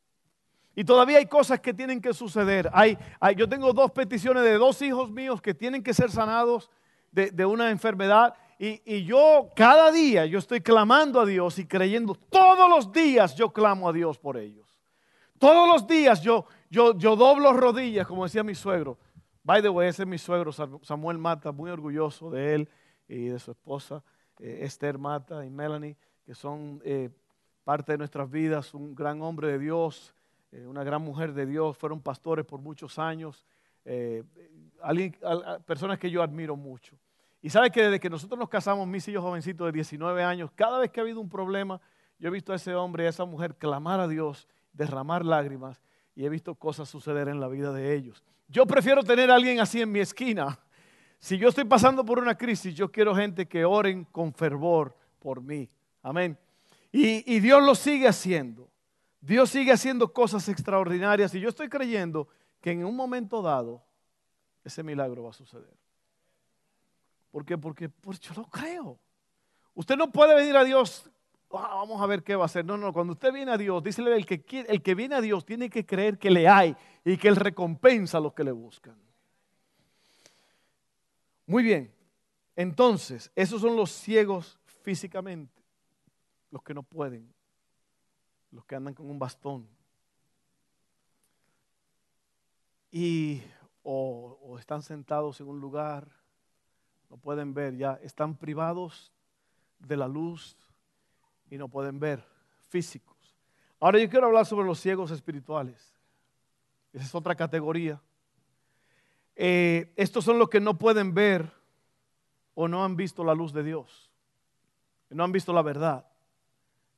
Y 0.75 0.83
todavía 0.83 1.19
hay 1.19 1.27
cosas 1.27 1.59
que 1.59 1.73
tienen 1.73 2.01
que 2.01 2.13
suceder. 2.13 2.69
Hay, 2.73 2.97
yo 3.37 3.47
tengo 3.47 3.73
dos 3.73 3.91
peticiones 3.91 4.43
de 4.43 4.53
dos 4.53 4.81
hijos 4.81 5.11
míos 5.11 5.41
que 5.41 5.53
tienen 5.53 5.83
que 5.83 5.93
ser 5.93 6.09
sanados 6.09 6.71
de, 7.11 7.45
una 7.45 7.69
enfermedad. 7.69 8.33
Y, 8.57 9.03
yo 9.03 9.49
cada 9.55 9.91
día 9.91 10.25
yo 10.25 10.39
estoy 10.39 10.61
clamando 10.61 11.21
a 11.21 11.25
Dios 11.25 11.59
y 11.59 11.65
creyendo. 11.65 12.15
Todos 12.15 12.69
los 12.69 12.91
días 12.91 13.35
yo 13.35 13.51
clamo 13.51 13.87
a 13.87 13.93
Dios 13.93 14.17
por 14.17 14.37
ellos. 14.37 14.67
Todos 15.37 15.67
los 15.67 15.85
días 15.85 16.21
yo, 16.21 16.45
yo, 16.69 16.97
yo 16.97 17.15
doblo 17.15 17.53
rodillas, 17.53 18.07
como 18.07 18.23
decía 18.23 18.43
mi 18.43 18.55
suegro. 18.55 18.97
By 19.43 19.61
the 19.61 19.69
way, 19.69 19.89
ese 19.89 20.03
es 20.03 20.07
mi 20.07 20.17
suegro, 20.17 20.51
Samuel 20.53 21.17
Mata, 21.17 21.51
muy 21.51 21.69
orgulloso 21.69 22.29
de 22.29 22.55
él 22.55 22.69
y 23.09 23.25
de 23.25 23.39
su 23.39 23.51
esposa, 23.51 24.01
eh, 24.39 24.59
Esther 24.61 24.97
Mata 24.97 25.45
y 25.45 25.49
Melanie, 25.49 25.97
que 26.25 26.33
son 26.33 26.81
eh, 26.85 27.09
parte 27.65 27.91
de 27.91 27.97
nuestras 27.97 28.31
vidas, 28.31 28.73
un 28.73 28.95
gran 28.95 29.21
hombre 29.21 29.49
de 29.49 29.59
Dios, 29.59 30.15
eh, 30.53 30.67
una 30.67 30.83
gran 30.83 31.01
mujer 31.01 31.33
de 31.33 31.47
Dios, 31.47 31.75
fueron 31.75 31.99
pastores 31.99 32.45
por 32.45 32.59
muchos 32.59 32.99
años, 32.99 33.43
eh, 33.85 34.23
personas 35.65 35.97
que 35.97 36.11
yo 36.11 36.21
admiro 36.21 36.55
mucho. 36.55 36.95
Y 37.41 37.49
sabe 37.49 37.71
que 37.71 37.81
desde 37.81 37.99
que 37.99 38.09
nosotros 38.09 38.39
nos 38.39 38.49
casamos, 38.49 38.87
mis 38.87 39.07
hijos 39.07 39.23
jovencitos 39.23 39.65
de 39.65 39.71
19 39.71 40.23
años, 40.23 40.51
cada 40.53 40.77
vez 40.77 40.91
que 40.91 40.99
ha 40.99 41.03
habido 41.03 41.19
un 41.19 41.29
problema, 41.29 41.81
Yo 42.19 42.29
he 42.29 42.31
visto 42.31 42.53
a 42.53 42.55
ese 42.55 42.73
hombre 42.75 43.03
y 43.03 43.07
a 43.07 43.09
esa 43.09 43.25
mujer 43.25 43.55
clamar 43.55 43.99
a 43.99 44.07
Dios, 44.07 44.47
derramar 44.71 45.25
lágrimas 45.25 45.81
y 46.15 46.23
he 46.23 46.29
visto 46.29 46.55
cosas 46.55 46.87
suceder 46.87 47.27
en 47.27 47.39
la 47.39 47.47
vida 47.47 47.73
de 47.73 47.95
ellos. 47.95 48.23
Yo 48.47 48.65
prefiero 48.67 49.03
tener 49.03 49.31
a 49.31 49.35
alguien 49.35 49.59
así 49.59 49.81
en 49.81 49.91
mi 49.91 49.99
esquina. 49.99 50.59
Si 51.17 51.37
yo 51.37 51.49
estoy 51.49 51.65
pasando 51.65 52.05
por 52.05 52.19
una 52.19 52.35
crisis, 52.35 52.75
yo 52.75 52.91
quiero 52.91 53.15
gente 53.15 53.47
que 53.47 53.65
oren 53.65 54.05
con 54.05 54.31
fervor 54.33 54.95
por 55.19 55.41
mí. 55.41 55.67
Amén. 56.03 56.37
Y, 56.91 57.35
y 57.35 57.39
Dios 57.39 57.63
lo 57.63 57.73
sigue 57.73 58.07
haciendo. 58.07 58.69
Dios 59.25 59.49
sigue 59.49 59.71
haciendo 59.71 60.11
cosas 60.11 60.49
extraordinarias 60.49 61.33
y 61.33 61.39
yo 61.39 61.47
estoy 61.47 61.69
creyendo 61.69 62.27
que 62.59 62.71
en 62.71 62.83
un 62.83 62.95
momento 62.95 63.41
dado 63.41 63.81
ese 64.63 64.83
milagro 64.83 65.23
va 65.23 65.29
a 65.29 65.33
suceder. 65.33 65.73
¿Por 67.31 67.45
qué? 67.45 67.57
Porque 67.57 67.87
pues, 67.87 68.19
yo 68.19 68.33
lo 68.35 68.45
creo. 68.45 68.99
Usted 69.73 69.95
no 69.95 70.11
puede 70.11 70.35
venir 70.35 70.55
a 70.57 70.63
Dios 70.63 71.09
Ah, 71.55 71.75
vamos 71.75 72.01
a 72.01 72.07
ver 72.07 72.23
qué 72.23 72.35
va 72.35 72.43
a 72.43 72.45
hacer. 72.47 72.65
No, 72.65 72.77
no, 72.77 72.91
cuando 72.91 73.13
usted 73.13 73.31
viene 73.31 73.51
a 73.51 73.57
Dios, 73.57 73.83
dice 73.83 74.01
el 74.01 74.25
que, 74.25 74.65
el 74.67 74.81
que 74.81 74.95
viene 74.95 75.15
a 75.15 75.21
Dios 75.21 75.45
tiene 75.45 75.69
que 75.69 75.85
creer 75.85 76.17
que 76.17 76.31
le 76.31 76.47
hay 76.47 76.75
y 77.05 77.15
que 77.15 77.27
Él 77.27 77.35
recompensa 77.35 78.17
a 78.17 78.21
los 78.21 78.33
que 78.33 78.43
le 78.43 78.51
buscan. 78.51 78.95
Muy 81.45 81.61
bien, 81.61 81.93
entonces, 82.55 83.31
esos 83.35 83.61
son 83.61 83.75
los 83.75 83.91
ciegos 83.91 84.59
físicamente, 84.81 85.61
los 86.49 86.63
que 86.63 86.73
no 86.73 86.81
pueden, 86.81 87.31
los 88.53 88.65
que 88.65 88.75
andan 88.75 88.93
con 88.93 89.09
un 89.09 89.19
bastón. 89.19 89.67
Y 92.91 93.41
o, 93.81 94.55
están 94.59 94.83
sentados 94.83 95.41
en 95.41 95.47
un 95.47 95.59
lugar, 95.59 96.07
no 97.09 97.17
pueden 97.17 97.53
ver, 97.53 97.75
ya 97.75 97.99
están 98.03 98.35
privados 98.35 99.11
de 99.79 99.97
la 99.97 100.07
luz 100.07 100.55
y 101.49 101.57
no 101.57 101.67
pueden 101.67 101.99
ver, 101.99 102.23
físicos. 102.69 103.17
Ahora 103.79 103.99
yo 103.99 104.09
quiero 104.09 104.27
hablar 104.27 104.45
sobre 104.45 104.65
los 104.65 104.79
ciegos 104.79 105.11
espirituales. 105.11 105.93
Esa 106.93 107.05
es 107.05 107.15
otra 107.15 107.35
categoría. 107.35 107.99
Eh, 109.35 109.91
estos 109.95 110.23
son 110.23 110.37
los 110.37 110.47
que 110.47 110.59
no 110.59 110.77
pueden 110.77 111.13
ver 111.13 111.51
o 112.53 112.67
no 112.67 112.85
han 112.85 112.95
visto 112.95 113.23
la 113.23 113.33
luz 113.33 113.51
de 113.51 113.63
Dios. 113.63 114.11
No 115.09 115.23
han 115.23 115.31
visto 115.31 115.51
la 115.51 115.63
verdad. 115.63 116.05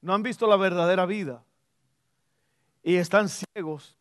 No 0.02 0.14
han 0.14 0.22
visto 0.22 0.46
la 0.46 0.58
verdadera 0.58 1.06
vida. 1.06 1.45
Y 2.88 2.98
están 2.98 3.28
ciegos. 3.30 3.98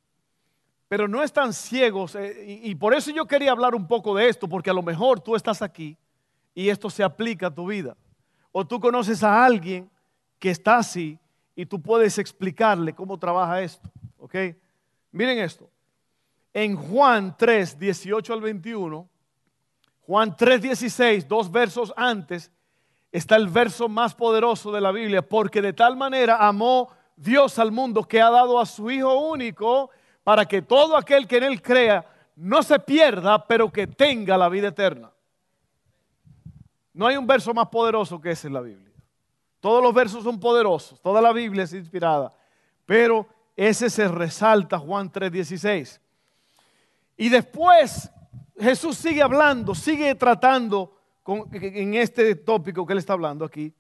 Pero 0.88 1.08
no 1.08 1.22
están 1.22 1.54
ciegos. 1.54 2.14
Eh, 2.16 2.60
y 2.62 2.74
por 2.74 2.92
eso 2.92 3.10
yo 3.10 3.24
quería 3.24 3.50
hablar 3.50 3.74
un 3.74 3.88
poco 3.88 4.14
de 4.14 4.28
esto, 4.28 4.46
porque 4.46 4.68
a 4.68 4.74
lo 4.74 4.82
mejor 4.82 5.20
tú 5.20 5.34
estás 5.34 5.62
aquí 5.62 5.96
y 6.54 6.68
esto 6.68 6.90
se 6.90 7.02
aplica 7.02 7.46
a 7.46 7.54
tu 7.54 7.66
vida. 7.66 7.96
O 8.52 8.66
tú 8.66 8.78
conoces 8.78 9.22
a 9.22 9.42
alguien 9.42 9.90
que 10.38 10.50
está 10.50 10.76
así 10.76 11.18
y 11.56 11.64
tú 11.64 11.80
puedes 11.80 12.18
explicarle 12.18 12.94
cómo 12.94 13.18
trabaja 13.18 13.62
esto. 13.62 13.90
¿Ok? 14.18 14.34
Miren 15.12 15.38
esto. 15.38 15.70
En 16.52 16.76
Juan 16.76 17.34
3, 17.38 17.78
18 17.78 18.34
al 18.34 18.42
21, 18.42 19.08
Juan 20.06 20.36
3, 20.36 20.60
16, 20.60 21.26
dos 21.26 21.50
versos 21.50 21.90
antes, 21.96 22.52
está 23.10 23.36
el 23.36 23.48
verso 23.48 23.88
más 23.88 24.14
poderoso 24.14 24.70
de 24.70 24.82
la 24.82 24.92
Biblia, 24.92 25.26
porque 25.26 25.62
de 25.62 25.72
tal 25.72 25.96
manera 25.96 26.36
amó 26.46 26.90
Dios 27.16 27.58
al 27.58 27.72
mundo 27.72 28.02
que 28.04 28.20
ha 28.20 28.30
dado 28.30 28.58
a 28.58 28.66
su 28.66 28.90
Hijo 28.90 29.14
único 29.28 29.90
para 30.22 30.46
que 30.46 30.62
todo 30.62 30.96
aquel 30.96 31.26
que 31.26 31.36
en 31.36 31.44
Él 31.44 31.62
crea 31.62 32.04
no 32.36 32.62
se 32.62 32.78
pierda, 32.78 33.46
pero 33.46 33.70
que 33.70 33.86
tenga 33.86 34.36
la 34.36 34.48
vida 34.48 34.68
eterna. 34.68 35.12
No 36.92 37.06
hay 37.06 37.16
un 37.16 37.26
verso 37.26 37.52
más 37.52 37.68
poderoso 37.68 38.20
que 38.20 38.30
ese 38.30 38.48
en 38.48 38.54
la 38.54 38.60
Biblia. 38.60 38.92
Todos 39.60 39.82
los 39.82 39.94
versos 39.94 40.24
son 40.24 40.38
poderosos, 40.38 41.00
toda 41.00 41.20
la 41.20 41.32
Biblia 41.32 41.64
es 41.64 41.72
inspirada, 41.72 42.32
pero 42.84 43.26
ese 43.56 43.88
se 43.88 44.08
resalta 44.08 44.78
Juan 44.78 45.10
3:16. 45.10 46.00
Y 47.16 47.28
después 47.28 48.10
Jesús 48.58 48.96
sigue 48.96 49.22
hablando, 49.22 49.74
sigue 49.74 50.14
tratando 50.14 50.96
en 51.52 51.94
este 51.94 52.34
tópico 52.36 52.84
que 52.86 52.92
él 52.92 52.98
está 52.98 53.14
hablando 53.14 53.44
aquí. 53.44 53.72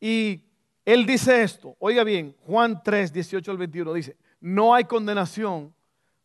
Y 0.00 0.42
él 0.88 1.04
dice 1.04 1.42
esto, 1.42 1.76
oiga 1.80 2.02
bien, 2.02 2.34
Juan 2.46 2.82
3, 2.82 3.12
18 3.12 3.50
al 3.50 3.58
21 3.58 3.92
dice, 3.92 4.16
no 4.40 4.74
hay 4.74 4.84
condenación 4.84 5.74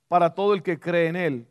para 0.07 0.33
todo 0.33 0.53
el 0.53 0.63
que 0.63 0.79
cree 0.79 1.07
en 1.07 1.17
él. 1.17 1.47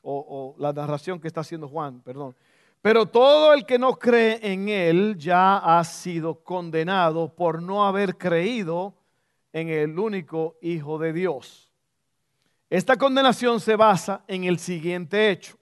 O, 0.00 0.54
la 0.56 0.72
narración 0.72 1.18
que 1.18 1.26
está 1.26 1.40
haciendo 1.40 1.66
Juan, 1.66 2.00
perdón. 2.02 2.36
Pero 2.80 3.06
todo 3.06 3.52
el 3.52 3.66
que 3.66 3.80
no 3.80 3.98
cree 3.98 4.38
en 4.40 4.68
Él 4.68 5.16
ya 5.18 5.56
ha 5.56 5.82
sido 5.82 6.44
condenado 6.44 7.34
por 7.34 7.60
no 7.60 7.84
haber 7.84 8.16
creído 8.16 8.94
en 9.52 9.68
el 9.68 9.98
único 9.98 10.56
Hijo 10.62 11.00
de 11.00 11.12
Dios. 11.12 11.72
Esta 12.70 12.96
condenación 12.96 13.58
se 13.58 13.74
basa 13.74 14.22
en 14.28 14.44
el 14.44 14.60
siguiente 14.60 15.30
hecho. 15.30 15.56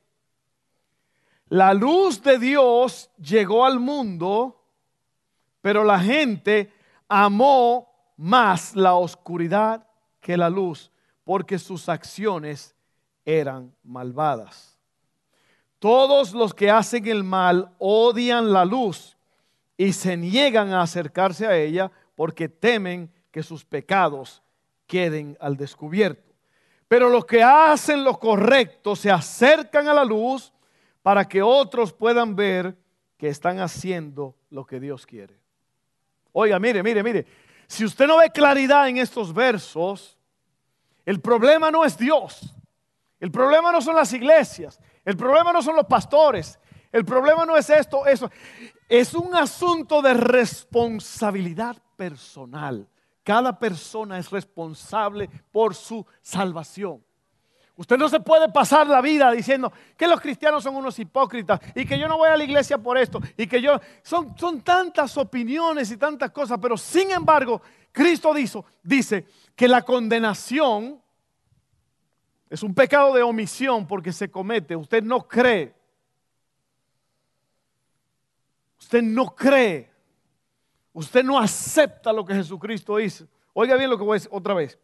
La 1.49 1.73
luz 1.73 2.23
de 2.23 2.39
Dios 2.39 3.11
llegó 3.17 3.65
al 3.65 3.81
mundo, 3.81 4.64
pero 5.65 5.83
la 5.83 5.99
gente 5.99 6.71
amó 7.09 7.91
más 8.19 8.77
la 8.77 8.97
oscuridad 8.97 9.87
que 10.21 10.37
la 10.37 10.51
luz, 10.51 10.93
porque 11.25 11.59
sus 11.59 11.89
acciones 11.89 12.77
eran 13.25 13.75
malvadas. 13.83 14.77
Todos 15.79 16.35
los 16.35 16.53
que 16.53 16.71
hacen 16.71 17.07
el 17.07 17.25
mal 17.25 17.75
odian 17.79 18.53
la 18.53 18.67
luz 18.67 19.17
y 19.79 19.95
se 19.95 20.19
niegan 20.19 20.75
a 20.75 20.83
acercarse 20.83 21.47
a 21.47 21.57
ella 21.57 21.91
porque 22.15 22.51
temen 22.51 23.11
que 23.31 23.43
sus 23.43 23.65
pecados 23.65 24.43
queden 24.87 25.35
al 25.41 25.57
descubierto. 25.57 26.35
Pero 26.89 27.09
los 27.09 27.25
que 27.25 27.43
hacen 27.43 28.05
lo 28.05 28.19
correcto 28.19 28.95
se 28.95 29.11
acercan 29.11 29.89
a 29.89 29.95
la 29.95 30.05
luz 30.05 30.53
para 31.03 31.27
que 31.27 31.41
otros 31.41 31.95
puedan 31.95 32.37
ver 32.37 32.77
que 33.17 33.29
están 33.29 33.61
haciendo 33.61 34.37
lo 34.51 34.67
que 34.67 34.79
Dios 34.79 35.07
quiere. 35.07 35.43
Oiga, 36.37 36.59
mire, 36.59 36.83
mire, 36.83 37.03
mire. 37.03 37.27
Si 37.69 37.85
usted 37.85 38.09
no 38.09 38.19
ve 38.19 38.31
claridad 38.31 38.89
en 38.89 38.99
estos 38.99 39.33
versos, 39.33 40.19
el 41.07 41.21
problema 41.21 41.71
no 41.71 41.85
es 41.85 41.97
Dios. 41.97 42.55
El 43.21 43.31
problema 43.31 43.71
no 43.71 43.81
son 43.81 43.95
las 43.95 44.13
iglesias. 44.13 44.81
El 45.05 45.17
problema 45.17 45.53
no 45.53 45.63
son 45.63 45.77
los 45.77 45.87
pastores. 45.87 46.59
El 46.91 47.05
problema 47.05 47.47
no 47.47 47.57
es 47.57 47.71
esto, 47.71 48.05
eso. 48.05 48.29
Es 48.89 49.15
un 49.15 49.35
asunto 49.35 50.03
de 50.03 50.15
responsabilidad 50.15 51.77
personal. 51.97 52.89
Cada 53.23 53.57
persona 53.57 54.19
es 54.19 54.31
responsable 54.31 55.31
por 55.53 55.75
su 55.75 56.05
salvación. 56.21 57.05
Usted 57.77 57.99
no 57.99 58.09
se 58.09 58.21
puede 58.21 58.49
pasar 58.51 58.87
la 58.87 59.01
vida 59.01 59.33
diciendo 59.33 59.73
que 59.97 60.07
los 60.07 60.21
cristianos 60.21 60.63
son 60.63 60.77
unos 60.77 60.97
hipócritas 60.99 61.61
y 61.75 61.85
que 61.85 61.99
yo 61.99 62.07
no 62.07 62.19
voy 62.19 62.29
a 62.29 62.37
la 62.37 62.45
iglesia 62.45 62.79
por 62.79 62.97
esto 62.97 63.21
y 63.37 63.47
que 63.47 63.61
yo... 63.61 63.81
Son, 64.03 64.39
son 64.39 64.61
tantas 64.61 65.17
opiniones 65.17 65.91
y 65.91 65.97
tantas 65.97 66.31
cosas, 66.31 66.59
pero 66.63 66.77
sin 66.77 67.11
embargo, 67.11 67.61
Cristo 67.91 68.33
dice, 68.33 68.61
dice 68.83 69.27
que 69.57 69.67
la 69.67 69.83
condenación 69.83 71.03
es 72.49 72.63
un 72.63 72.73
pecado 72.73 73.13
de 73.15 73.23
omisión 73.25 73.87
porque 73.87 74.13
se 74.13 74.31
comete. 74.31 74.77
Usted 74.77 75.03
no 75.03 75.27
cree. 75.27 75.75
Usted 78.79 79.03
no 79.03 79.35
cree. 79.35 79.91
Usted 80.93 81.25
no 81.25 81.37
acepta 81.41 82.13
lo 82.13 82.25
que 82.25 82.35
Jesucristo 82.35 83.01
hizo. 83.01 83.27
Oiga 83.53 83.77
bien 83.77 83.91
lo 83.91 83.99
que 83.99 84.05
voy 84.05 84.15
a 84.15 84.21
decir 84.21 84.31
otra 84.33 84.55
vez. 84.55 84.79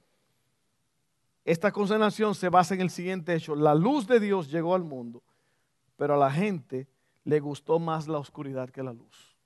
Esta 1.50 1.72
condenación 1.72 2.36
se 2.36 2.48
basa 2.48 2.74
en 2.74 2.80
el 2.80 2.90
siguiente 2.90 3.34
hecho. 3.34 3.56
La 3.56 3.74
luz 3.74 4.06
de 4.06 4.20
Dios 4.20 4.48
llegó 4.52 4.72
al 4.72 4.84
mundo, 4.84 5.20
pero 5.96 6.14
a 6.14 6.16
la 6.16 6.30
gente 6.30 6.86
le 7.24 7.40
gustó 7.40 7.80
más 7.80 8.06
la 8.06 8.18
oscuridad 8.18 8.70
que 8.70 8.84
la 8.84 8.92
luz. 8.92 9.36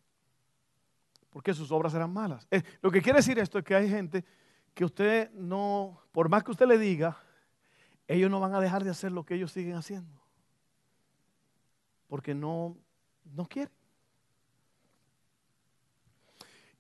Porque 1.30 1.54
sus 1.54 1.72
obras 1.72 1.94
eran 1.94 2.12
malas. 2.12 2.46
Eh, 2.50 2.62
lo 2.82 2.90
que 2.90 3.00
quiere 3.00 3.20
decir 3.20 3.38
esto 3.38 3.58
es 3.58 3.64
que 3.64 3.74
hay 3.74 3.88
gente 3.88 4.22
que 4.74 4.84
usted 4.84 5.32
no, 5.32 5.98
por 6.12 6.28
más 6.28 6.44
que 6.44 6.50
usted 6.50 6.66
le 6.66 6.76
diga, 6.76 7.16
ellos 8.06 8.30
no 8.30 8.38
van 8.38 8.54
a 8.54 8.60
dejar 8.60 8.84
de 8.84 8.90
hacer 8.90 9.10
lo 9.10 9.24
que 9.24 9.36
ellos 9.36 9.50
siguen 9.50 9.76
haciendo. 9.76 10.20
Porque 12.06 12.34
no, 12.34 12.76
no 13.34 13.46
quieren. 13.46 13.72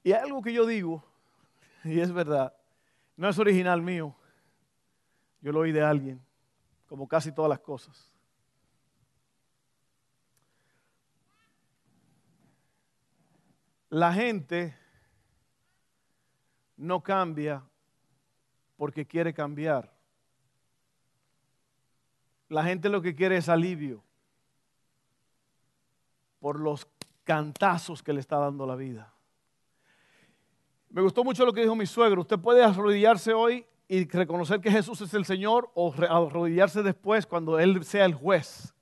Y 0.02 0.12
hay 0.12 0.20
algo 0.20 0.42
que 0.42 0.52
yo 0.52 0.66
digo, 0.66 1.02
y 1.82 1.98
es 1.98 2.12
verdad, 2.12 2.54
no 3.16 3.26
es 3.30 3.38
original 3.38 3.80
mío, 3.80 4.14
yo 5.44 5.52
lo 5.52 5.60
oí 5.60 5.72
de 5.72 5.82
alguien, 5.82 6.24
como 6.86 7.06
casi 7.06 7.30
todas 7.30 7.50
las 7.50 7.60
cosas. 7.60 8.10
La 13.90 14.10
gente 14.14 14.74
no 16.78 17.02
cambia 17.02 17.62
porque 18.78 19.06
quiere 19.06 19.34
cambiar. 19.34 19.92
La 22.48 22.64
gente 22.64 22.88
lo 22.88 23.02
que 23.02 23.14
quiere 23.14 23.36
es 23.36 23.50
alivio 23.50 24.02
por 26.40 26.58
los 26.58 26.88
cantazos 27.22 28.02
que 28.02 28.14
le 28.14 28.20
está 28.20 28.38
dando 28.38 28.66
la 28.66 28.76
vida. 28.76 29.12
Me 30.88 31.02
gustó 31.02 31.22
mucho 31.22 31.44
lo 31.44 31.52
que 31.52 31.60
dijo 31.60 31.76
mi 31.76 31.84
suegro. 31.84 32.22
Usted 32.22 32.38
puede 32.38 32.64
arrodillarse 32.64 33.34
hoy 33.34 33.66
y 33.88 34.04
reconocer 34.08 34.60
que 34.60 34.70
Jesús 34.70 35.00
es 35.00 35.12
el 35.14 35.24
Señor 35.24 35.70
o 35.74 35.92
arrodillarse 35.92 36.82
después 36.82 37.26
cuando 37.26 37.58
Él 37.58 37.84
sea 37.84 38.04
el 38.04 38.14
juez. 38.14 38.74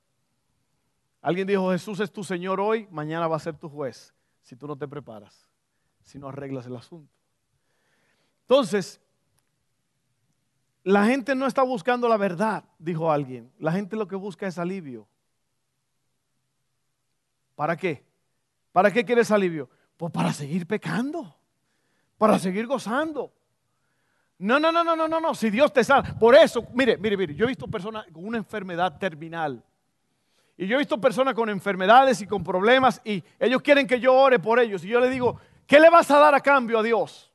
Alguien 1.21 1.47
dijo, 1.47 1.71
Jesús 1.71 2.01
es 2.01 2.11
tu 2.11 2.25
Señor 2.25 2.61
hoy, 2.61 2.89
mañana 2.91 3.29
va 3.29 3.37
a 3.37 3.41
ser 3.41 3.57
tu 3.57 3.69
juez, 3.69 4.15
si 4.43 4.57
tú 4.57 4.67
no 4.67 4.77
te 4.77 4.89
preparas, 4.89 5.47
si 6.03 6.19
no 6.19 6.29
arreglas 6.29 6.67
el 6.67 6.77
asunto. 6.77 7.13
Entonces, 8.43 9.01
la 10.85 11.07
gente 11.07 11.35
no 11.35 11.47
está 11.47 11.63
buscando 11.63 12.09
la 12.09 12.17
verdad, 12.17 12.65
dijo 12.79 13.11
alguien. 13.11 13.53
La 13.59 13.73
gente 13.73 13.97
lo 13.97 14.09
que 14.09 14.17
busca 14.17 14.47
es 14.47 14.59
alivio. 14.59 15.07
¿Para 17.55 17.77
qué? 17.77 18.05
¿Para 18.73 18.91
qué 18.91 19.05
quieres 19.05 19.31
alivio? 19.31 19.71
Pues 19.97 20.13
para 20.13 20.33
seguir 20.33 20.67
pecando, 20.67 21.37
para 22.19 22.39
seguir 22.39 22.67
gozando. 22.67 23.33
No, 24.43 24.59
no, 24.59 24.73
no, 24.73 24.83
no, 24.83 24.97
no, 24.97 25.07
no, 25.07 25.21
no. 25.21 25.35
Si 25.37 25.51
Dios 25.51 25.73
te 25.73 25.85
sana. 25.85 26.19
Por 26.19 26.35
eso, 26.35 26.67
mire, 26.75 26.97
mire, 26.97 27.17
mire, 27.17 27.33
yo 27.33 27.45
he 27.45 27.49
visto 27.49 27.69
personas 27.69 28.05
con 28.13 28.27
una 28.27 28.39
enfermedad 28.39 28.99
terminal. 28.99 29.63
Y 30.57 30.67
yo 30.67 30.75
he 30.75 30.79
visto 30.79 31.01
personas 31.01 31.35
con 31.35 31.49
enfermedades 31.49 32.21
y 32.21 32.27
con 32.27 32.43
problemas 32.43 33.01
y 33.05 33.23
ellos 33.39 33.63
quieren 33.63 33.87
que 33.87 34.01
yo 34.01 34.13
ore 34.13 34.41
por 34.41 34.59
ellos. 34.59 34.85
Y 34.85 34.89
yo 34.89 34.99
le 34.99 35.11
digo, 35.11 35.39
¿qué 35.65 35.79
le 35.79 35.89
vas 35.89 36.11
a 36.11 36.19
dar 36.19 36.35
a 36.35 36.41
cambio 36.41 36.81
a 36.81 36.83
Dios? 36.83 37.33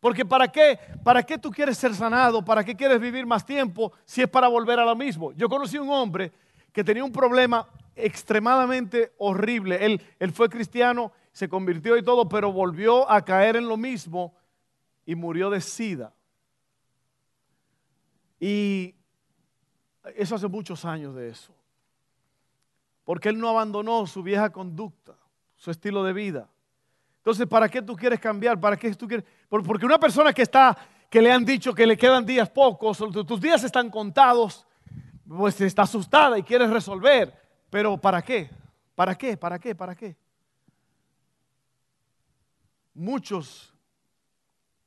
Porque 0.00 0.24
¿para 0.24 0.48
qué? 0.48 0.78
¿Para 1.04 1.22
qué 1.22 1.36
tú 1.36 1.50
quieres 1.50 1.76
ser 1.76 1.94
sanado? 1.94 2.42
¿Para 2.42 2.64
qué 2.64 2.74
quieres 2.74 2.98
vivir 2.98 3.26
más 3.26 3.44
tiempo 3.44 3.92
si 4.06 4.22
es 4.22 4.28
para 4.28 4.48
volver 4.48 4.78
a 4.78 4.86
lo 4.86 4.96
mismo? 4.96 5.32
Yo 5.32 5.50
conocí 5.50 5.76
un 5.76 5.90
hombre 5.90 6.32
que 6.72 6.82
tenía 6.82 7.04
un 7.04 7.12
problema 7.12 7.68
extremadamente 7.94 9.12
horrible. 9.18 9.84
Él, 9.84 10.00
él 10.18 10.32
fue 10.32 10.48
cristiano, 10.48 11.12
se 11.30 11.46
convirtió 11.46 11.94
y 11.98 12.02
todo, 12.02 12.26
pero 12.26 12.52
volvió 12.52 13.10
a 13.10 13.22
caer 13.22 13.56
en 13.56 13.68
lo 13.68 13.76
mismo 13.76 14.32
y 15.08 15.14
murió 15.14 15.48
de 15.48 15.62
sida. 15.62 16.12
Y 18.38 18.94
eso 20.14 20.34
hace 20.34 20.48
muchos 20.48 20.84
años 20.84 21.14
de 21.14 21.30
eso. 21.30 21.54
Porque 23.04 23.30
él 23.30 23.38
no 23.38 23.48
abandonó 23.48 24.06
su 24.06 24.22
vieja 24.22 24.50
conducta, 24.50 25.14
su 25.56 25.70
estilo 25.70 26.04
de 26.04 26.12
vida. 26.12 26.50
Entonces, 27.16 27.46
¿para 27.46 27.70
qué 27.70 27.80
tú 27.80 27.96
quieres 27.96 28.20
cambiar? 28.20 28.60
¿Para 28.60 28.76
qué 28.76 28.94
tú 28.94 29.08
quieres? 29.08 29.24
Porque 29.48 29.86
una 29.86 29.98
persona 29.98 30.30
que 30.30 30.42
está, 30.42 30.76
que 31.08 31.22
le 31.22 31.32
han 31.32 31.42
dicho 31.42 31.74
que 31.74 31.86
le 31.86 31.96
quedan 31.96 32.26
días 32.26 32.50
pocos, 32.50 32.98
tus 32.98 33.40
días 33.40 33.64
están 33.64 33.88
contados, 33.88 34.66
pues 35.26 35.58
está 35.62 35.84
asustada 35.84 36.38
y 36.38 36.42
quiere 36.42 36.66
resolver. 36.66 37.32
Pero 37.70 37.96
¿para 37.96 38.20
qué? 38.20 38.50
¿Para 38.94 39.16
qué? 39.16 39.38
¿Para 39.38 39.58
qué? 39.58 39.74
¿Para 39.74 39.94
qué? 39.94 40.14
Muchos 42.92 43.72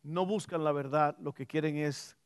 no 0.03 0.25
buscan 0.25 0.63
la 0.63 0.71
verdad, 0.71 1.15
lo 1.19 1.33
que 1.33 1.45
quieren 1.45 1.77
es 1.77 2.17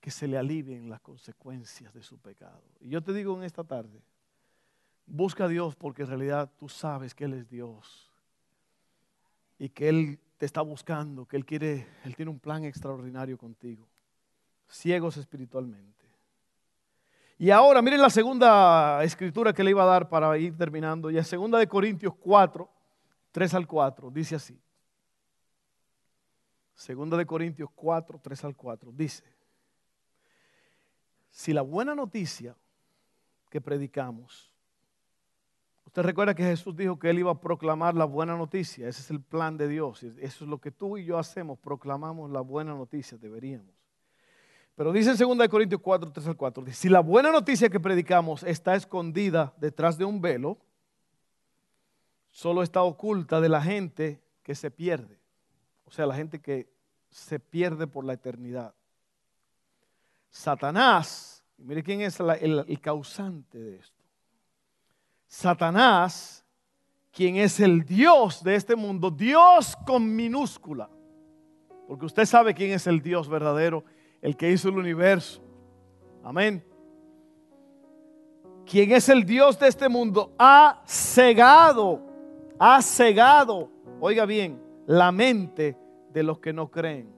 que 0.00 0.10
se 0.10 0.28
le 0.28 0.38
alivien 0.38 0.88
las 0.88 1.00
consecuencias 1.00 1.92
de 1.92 2.02
su 2.02 2.18
pecado. 2.18 2.62
Y 2.80 2.90
yo 2.90 3.02
te 3.02 3.12
digo 3.12 3.36
en 3.36 3.42
esta 3.42 3.64
tarde, 3.64 4.00
busca 5.06 5.44
a 5.44 5.48
Dios 5.48 5.74
porque 5.74 6.02
en 6.02 6.08
realidad 6.08 6.50
tú 6.58 6.68
sabes 6.68 7.14
que 7.14 7.24
Él 7.24 7.34
es 7.34 7.48
Dios 7.48 8.10
y 9.58 9.68
que 9.68 9.88
Él 9.88 10.18
te 10.36 10.46
está 10.46 10.60
buscando, 10.60 11.26
que 11.26 11.36
Él 11.36 11.44
quiere, 11.44 11.86
Él 12.04 12.14
tiene 12.14 12.30
un 12.30 12.38
plan 12.38 12.64
extraordinario 12.64 13.38
contigo. 13.38 13.86
Ciegos 14.68 15.16
espiritualmente. 15.16 16.04
Y 17.38 17.50
ahora 17.50 17.82
miren 17.82 18.00
la 18.00 18.10
segunda 18.10 19.02
escritura 19.04 19.52
que 19.52 19.62
le 19.62 19.70
iba 19.70 19.82
a 19.82 19.86
dar 19.86 20.08
para 20.08 20.36
ir 20.38 20.56
terminando. 20.56 21.10
Y 21.10 21.18
es 21.18 21.26
segunda 21.28 21.58
de 21.58 21.68
Corintios 21.68 22.14
4, 22.14 22.68
3 23.30 23.54
al 23.54 23.66
4. 23.66 24.10
Dice 24.10 24.36
así. 24.36 24.58
Segunda 26.76 27.16
de 27.16 27.24
Corintios 27.24 27.70
4, 27.74 28.20
3 28.22 28.44
al 28.44 28.54
4, 28.54 28.92
dice, 28.92 29.24
si 31.30 31.54
la 31.54 31.62
buena 31.62 31.94
noticia 31.94 32.54
que 33.48 33.62
predicamos, 33.62 34.52
usted 35.86 36.02
recuerda 36.02 36.34
que 36.34 36.42
Jesús 36.42 36.76
dijo 36.76 36.98
que 36.98 37.08
él 37.08 37.18
iba 37.20 37.30
a 37.30 37.40
proclamar 37.40 37.94
la 37.94 38.04
buena 38.04 38.36
noticia, 38.36 38.88
ese 38.88 39.00
es 39.00 39.10
el 39.10 39.22
plan 39.22 39.56
de 39.56 39.68
Dios, 39.68 40.02
eso 40.02 40.44
es 40.44 40.50
lo 40.50 40.60
que 40.60 40.70
tú 40.70 40.98
y 40.98 41.06
yo 41.06 41.18
hacemos, 41.18 41.58
proclamamos 41.58 42.30
la 42.30 42.42
buena 42.42 42.74
noticia, 42.74 43.16
deberíamos. 43.16 43.74
Pero 44.74 44.92
dice 44.92 45.12
en 45.12 45.38
2 45.38 45.48
Corintios 45.48 45.80
4, 45.80 46.12
3 46.12 46.26
al 46.28 46.36
4, 46.36 46.62
dice, 46.62 46.76
si 46.76 46.88
la 46.90 47.00
buena 47.00 47.32
noticia 47.32 47.70
que 47.70 47.80
predicamos 47.80 48.42
está 48.42 48.74
escondida 48.74 49.54
detrás 49.56 49.96
de 49.96 50.04
un 50.04 50.20
velo, 50.20 50.58
solo 52.28 52.62
está 52.62 52.82
oculta 52.82 53.40
de 53.40 53.48
la 53.48 53.62
gente 53.62 54.20
que 54.42 54.54
se 54.54 54.70
pierde. 54.70 55.25
O 55.86 55.90
sea, 55.90 56.06
la 56.06 56.14
gente 56.14 56.40
que 56.40 56.68
se 57.10 57.40
pierde 57.40 57.86
por 57.86 58.04
la 58.04 58.12
eternidad. 58.12 58.74
Satanás, 60.28 61.42
mire 61.56 61.82
quién 61.82 62.02
es 62.02 62.20
el, 62.20 62.80
causante 62.80 63.58
de 63.58 63.76
esto. 63.76 64.04
Satanás, 65.26 66.44
quien 67.10 67.36
es 67.36 67.58
el 67.60 67.84
Dios 67.84 68.42
de 68.44 68.54
este 68.54 68.76
mundo, 68.76 69.10
Dios 69.10 69.74
con 69.86 70.14
minúscula, 70.14 70.90
porque 71.88 72.04
usted 72.04 72.26
sabe 72.26 72.54
quién 72.54 72.72
es 72.72 72.86
el 72.86 73.00
Dios 73.00 73.28
verdadero, 73.28 73.84
el 74.20 74.36
que 74.36 74.50
hizo 74.50 74.68
el 74.68 74.78
universo. 74.78 75.42
Amén. 76.22 76.62
Quien 78.66 78.92
es 78.92 79.08
el 79.08 79.24
Dios 79.24 79.58
de 79.58 79.68
este 79.68 79.88
mundo 79.88 80.34
ha 80.38 80.82
cegado, 80.86 82.02
ha 82.58 82.82
cegado, 82.82 83.70
oiga 84.00 84.26
bien, 84.26 84.65
la 84.86 85.10
mente 85.10 85.76
de 86.12 86.22
los 86.22 86.38
que 86.38 86.52
no 86.52 86.70
creen. 86.70 87.12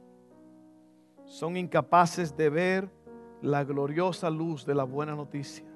Son 1.24 1.57
incapaces 1.57 2.37
de 2.37 2.48
ver 2.48 2.90
la 3.42 3.62
gloriosa 3.62 4.31
luz 4.31 4.64
de 4.64 4.74
la 4.74 4.85
buena 4.85 5.14
noticia. 5.14 5.66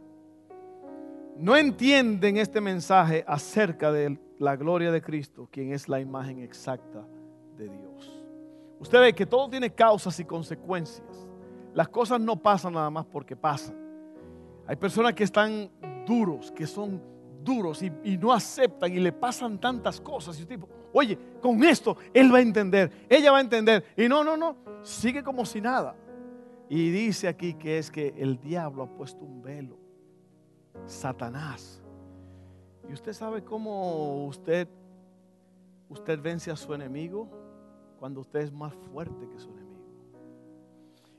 No 1.37 1.57
entienden 1.57 2.37
este 2.37 2.61
mensaje 2.61 3.25
acerca 3.27 3.93
de 3.93 4.19
la 4.39 4.57
gloria 4.57 4.91
de 4.91 5.03
Cristo, 5.03 5.49
quien 5.51 5.73
es 5.73 5.89
la 5.89 6.01
imagen 6.01 6.41
exacta 6.41 7.07
de 7.57 7.69
Dios. 7.69 8.25
Usted 8.81 9.01
ve 9.01 9.13
que 9.15 9.27
todo 9.27 9.49
tiene 9.49 9.71
causas 9.71 10.19
y 10.19 10.25
consecuencias. 10.25 11.29
Las 11.75 11.89
cosas 11.89 12.21
no 12.21 12.37
pasan 12.37 12.75
nada 12.75 12.91
más 12.91 13.07
porque 13.07 13.37
pasan. 13.37 13.77
Hay 14.67 14.77
personas 14.77 15.15
que 15.15 15.25
están 15.25 15.71
duros, 16.07 16.51
que 16.51 16.67
son 16.67 17.01
duros 17.43 17.83
y, 17.83 18.17
no 18.19 18.33
aceptan 18.33 18.93
y 18.93 19.01
le 19.01 19.13
pasan 19.13 19.59
tantas 19.59 20.01
cosas. 20.01 20.39
Y 20.41 20.47
tipo, 20.47 20.69
oye, 20.93 21.19
con 21.41 21.63
esto 21.65 21.97
él 22.13 22.33
va 22.33 22.39
a 22.39 22.43
entender, 22.43 23.07
ella 23.09 23.33
va 23.33 23.39
a 23.39 23.43
entender. 23.43 23.85
Y 23.97 24.09
no, 24.09 24.23
no, 24.25 24.37
no, 24.37 24.57
sigue 24.83 25.23
como 25.23 25.45
si 25.45 25.61
nada. 25.61 25.95
Y 26.69 26.91
dice 26.91 27.29
aquí 27.29 27.55
que 27.55 27.79
es 27.79 27.91
que 27.91 28.15
el 28.17 28.41
diablo 28.41 28.85
ha 28.85 28.87
puesto 28.87 29.25
un 29.25 29.43
velo. 29.43 29.77
Satanás. 30.87 31.83
Y 32.89 32.93
usted 32.93 33.13
sabe 33.13 33.45
cómo 33.45 34.27
usted, 34.27 34.69
usted 35.89 36.21
vence 36.21 36.51
a 36.51 36.57
su 36.57 36.73
enemigo 36.75 37.29
cuando 37.99 38.21
usted 38.21 38.41
es 38.41 38.53
más 38.53 38.75
fuerte 38.75 39.29
que 39.29 39.39
su 39.39 39.51
enemigo. 39.51 39.63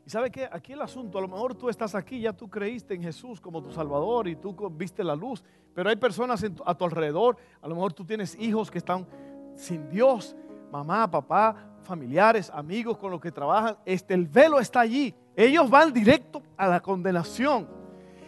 Y 0.06 0.10
sabe 0.10 0.30
que 0.30 0.50
aquí 0.52 0.74
el 0.74 0.82
asunto, 0.82 1.18
a 1.18 1.22
lo 1.22 1.30
mejor 1.30 1.56
tú 1.56 1.70
estás 1.70 1.96
aquí, 1.96 2.20
ya 2.20 2.34
tú 2.34 2.50
creíste 2.50 2.94
en 2.94 3.04
Jesús 3.04 3.40
como 3.40 3.64
tu 3.64 3.72
Salvador 3.72 4.28
y 4.28 4.36
tú 4.36 4.54
viste 4.70 5.04
la 5.04 5.16
luz, 5.16 5.44
pero 5.74 5.90
hay 5.90 5.96
personas 5.96 6.46
a 6.66 6.76
tu 6.76 6.86
alrededor, 6.86 7.38
a 7.62 7.68
lo 7.68 7.76
mejor 7.76 7.94
tú 7.94 8.06
tienes 8.06 8.36
hijos 8.40 8.70
que 8.70 8.78
están 8.78 9.08
sin 9.56 9.90
Dios, 9.90 10.36
mamá, 10.72 11.10
papá, 11.10 11.56
familiares, 11.84 12.52
amigos 12.54 12.98
con 12.98 13.12
los 13.12 13.20
que 13.20 13.32
trabajan, 13.32 13.78
este, 13.86 14.14
el 14.14 14.28
velo 14.28 14.60
está 14.60 14.82
allí. 14.82 15.14
Ellos 15.36 15.70
van 15.70 15.92
directo 15.92 16.42
a 16.58 16.68
la 16.68 16.80
condenación. 16.80 17.68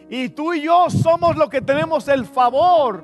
Y 0.10 0.30
tú 0.30 0.54
y 0.54 0.62
yo 0.62 0.90
somos 0.90 1.36
los 1.36 1.50
que 1.50 1.62
tenemos 1.62 2.08
el 2.08 2.26
favor, 2.26 3.04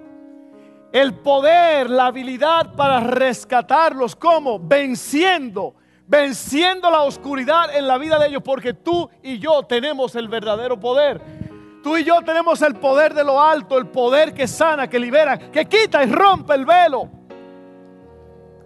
el 0.91 1.13
poder, 1.15 1.89
la 1.89 2.07
habilidad 2.07 2.75
para 2.75 2.99
rescatarlos. 2.99 4.15
¿Cómo? 4.15 4.59
Venciendo 4.59 5.75
venciendo 6.11 6.91
la 6.91 7.03
oscuridad 7.03 7.73
en 7.73 7.87
la 7.87 7.97
vida 7.97 8.19
de 8.19 8.27
ellos, 8.27 8.43
porque 8.43 8.73
tú 8.73 9.09
y 9.23 9.39
yo 9.39 9.63
tenemos 9.63 10.13
el 10.17 10.27
verdadero 10.27 10.77
poder. 10.77 11.21
Tú 11.81 11.97
y 11.97 12.03
yo 12.03 12.21
tenemos 12.21 12.61
el 12.61 12.75
poder 12.75 13.13
de 13.13 13.23
lo 13.23 13.41
alto, 13.41 13.77
el 13.77 13.87
poder 13.87 14.33
que 14.33 14.47
sana, 14.47 14.87
que 14.87 14.99
libera, 14.99 15.37
que 15.37 15.65
quita 15.65 16.03
y 16.03 16.11
rompe 16.11 16.53
el 16.53 16.65
velo. 16.65 17.09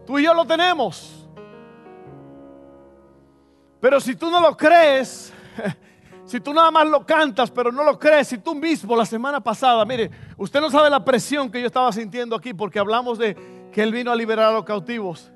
Tú 0.06 0.20
y 0.20 0.24
yo 0.24 0.34
lo 0.34 0.46
tenemos. 0.46 1.28
Pero 3.80 4.00
si 4.02 4.16
tú 4.16 4.30
no 4.30 4.42
lo 4.42 4.58
crees, 4.58 5.34
si 6.26 6.42
tú 6.42 6.54
nada 6.54 6.72
más 6.72 6.88
lo 6.88 7.06
cantas, 7.06 7.50
pero 7.50 7.72
no 7.72 7.84
lo 7.84 7.98
crees, 7.98 8.28
si 8.28 8.38
tú 8.38 8.54
mismo 8.54 8.96
la 8.96 9.06
semana 9.06 9.40
pasada, 9.40 9.86
mire, 9.86 10.12
usted 10.38 10.60
no 10.60 10.70
sabe 10.70 10.90
la 10.90 11.04
presión 11.04 11.50
que 11.50 11.62
yo 11.62 11.68
estaba 11.68 11.92
sintiendo 11.94 12.36
aquí 12.36 12.54
porque 12.54 12.80
hablamos 12.80 13.18
de 13.18 13.36
que 13.72 13.82
Él 13.82 13.94
vino 13.94 14.12
a 14.12 14.16
liberar 14.16 14.50
a 14.50 14.54
los 14.54 14.66
cautivos. 14.66 15.32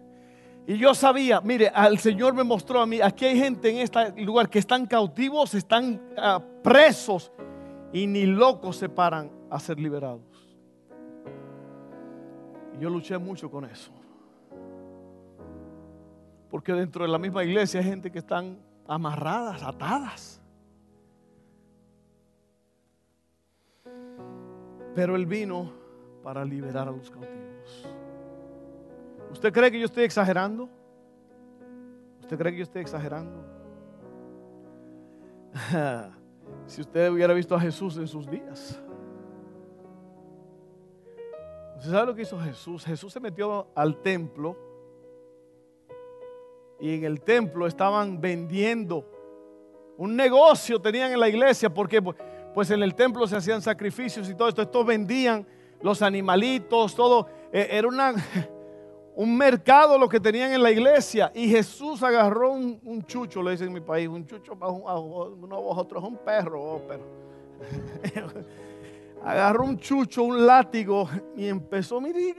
Y 0.67 0.77
yo 0.77 0.93
sabía, 0.93 1.41
mire, 1.41 1.69
al 1.69 1.97
Señor 1.97 2.33
me 2.33 2.43
mostró 2.43 2.81
a 2.81 2.85
mí, 2.85 3.01
aquí 3.01 3.25
hay 3.25 3.39
gente 3.39 3.69
en 3.69 3.77
este 3.77 4.21
lugar 4.21 4.49
que 4.49 4.59
están 4.59 4.85
cautivos, 4.85 5.53
están 5.53 5.99
ah, 6.17 6.39
presos 6.61 7.31
y 7.91 8.07
ni 8.07 8.25
locos 8.25 8.77
se 8.77 8.89
paran 8.89 9.31
a 9.49 9.59
ser 9.59 9.79
liberados. 9.79 10.21
Y 12.75 12.81
yo 12.81 12.89
luché 12.89 13.17
mucho 13.17 13.49
con 13.49 13.65
eso. 13.65 13.91
Porque 16.49 16.73
dentro 16.73 17.03
de 17.03 17.11
la 17.11 17.17
misma 17.17 17.43
iglesia 17.43 17.79
hay 17.79 17.85
gente 17.85 18.11
que 18.11 18.19
están 18.19 18.59
amarradas, 18.87 19.63
atadas. 19.63 20.41
Pero 24.95 25.15
Él 25.15 25.25
vino 25.25 25.71
para 26.23 26.43
liberar 26.43 26.87
a 26.87 26.91
los 26.91 27.09
cautivos. 27.09 27.87
¿Usted 29.31 29.53
cree 29.53 29.71
que 29.71 29.79
yo 29.79 29.85
estoy 29.85 30.03
exagerando? 30.03 30.67
¿Usted 32.19 32.37
cree 32.37 32.51
que 32.51 32.57
yo 32.57 32.63
estoy 32.63 32.81
exagerando? 32.81 33.45
si 36.69 36.81
usted 36.81 37.09
hubiera 37.09 37.33
visto 37.33 37.55
a 37.55 37.59
Jesús 37.59 37.97
en 37.97 38.07
sus 38.07 38.29
días. 38.29 38.79
¿Usted 41.77 41.91
sabe 41.91 42.05
lo 42.05 42.15
que 42.15 42.21
hizo 42.21 42.39
Jesús? 42.39 42.85
Jesús 42.85 43.11
se 43.11 43.19
metió 43.19 43.67
al 43.73 44.01
templo 44.01 44.55
y 46.79 46.93
en 46.93 47.05
el 47.05 47.21
templo 47.21 47.65
estaban 47.65 48.21
vendiendo. 48.21 49.03
Un 49.97 50.15
negocio 50.15 50.79
tenían 50.79 51.11
en 51.11 51.19
la 51.19 51.27
iglesia 51.27 51.73
porque 51.73 52.01
pues 52.53 52.69
en 52.69 52.83
el 52.83 52.93
templo 52.93 53.25
se 53.25 53.37
hacían 53.37 53.63
sacrificios 53.63 54.29
y 54.29 54.35
todo 54.35 54.49
esto. 54.49 54.61
Estos 54.61 54.85
vendían 54.85 55.47
los 55.81 56.03
animalitos, 56.03 56.93
todo. 56.93 57.27
Eh, 57.51 57.67
era 57.71 57.87
una, 57.87 58.13
un 59.15 59.37
mercado 59.37 59.97
lo 59.97 60.07
que 60.07 60.19
tenían 60.19 60.51
en 60.51 60.63
la 60.63 60.71
iglesia. 60.71 61.31
Y 61.33 61.49
Jesús 61.49 62.01
agarró 62.03 62.51
un, 62.51 63.03
chucho, 63.05 63.43
le 63.43 63.51
dicen 63.51 63.67
en 63.67 63.73
mi 63.73 63.81
país, 63.81 64.07
un 64.07 64.25
chucho 64.25 64.57
para 64.57 64.71
otro 64.71 65.99
es 65.99 66.05
un 66.05 66.17
perro, 66.17 66.63
oh, 66.63 66.81
agarró 69.23 69.65
un 69.65 69.77
chucho, 69.77 70.23
un 70.23 70.45
látigo 70.45 71.09
y 71.35 71.47
empezó, 71.47 71.99
mire, 71.99 72.35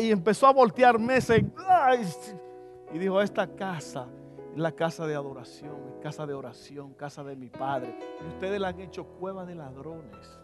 y 0.00 0.10
empezó 0.10 0.46
a 0.46 0.52
voltear 0.52 0.98
mesas. 0.98 1.40
Y 2.92 2.98
dijo, 2.98 3.20
esta 3.20 3.46
casa 3.46 4.08
es 4.52 4.58
la 4.58 4.72
casa 4.72 5.06
de 5.06 5.14
adoración, 5.14 6.00
casa 6.02 6.26
de 6.26 6.34
oración, 6.34 6.94
casa 6.94 7.22
de 7.22 7.36
mi 7.36 7.48
Padre. 7.48 7.96
Y 8.24 8.28
ustedes 8.28 8.60
la 8.60 8.68
han 8.68 8.80
hecho 8.80 9.04
cueva 9.04 9.44
de 9.44 9.54
ladrones. 9.54 10.40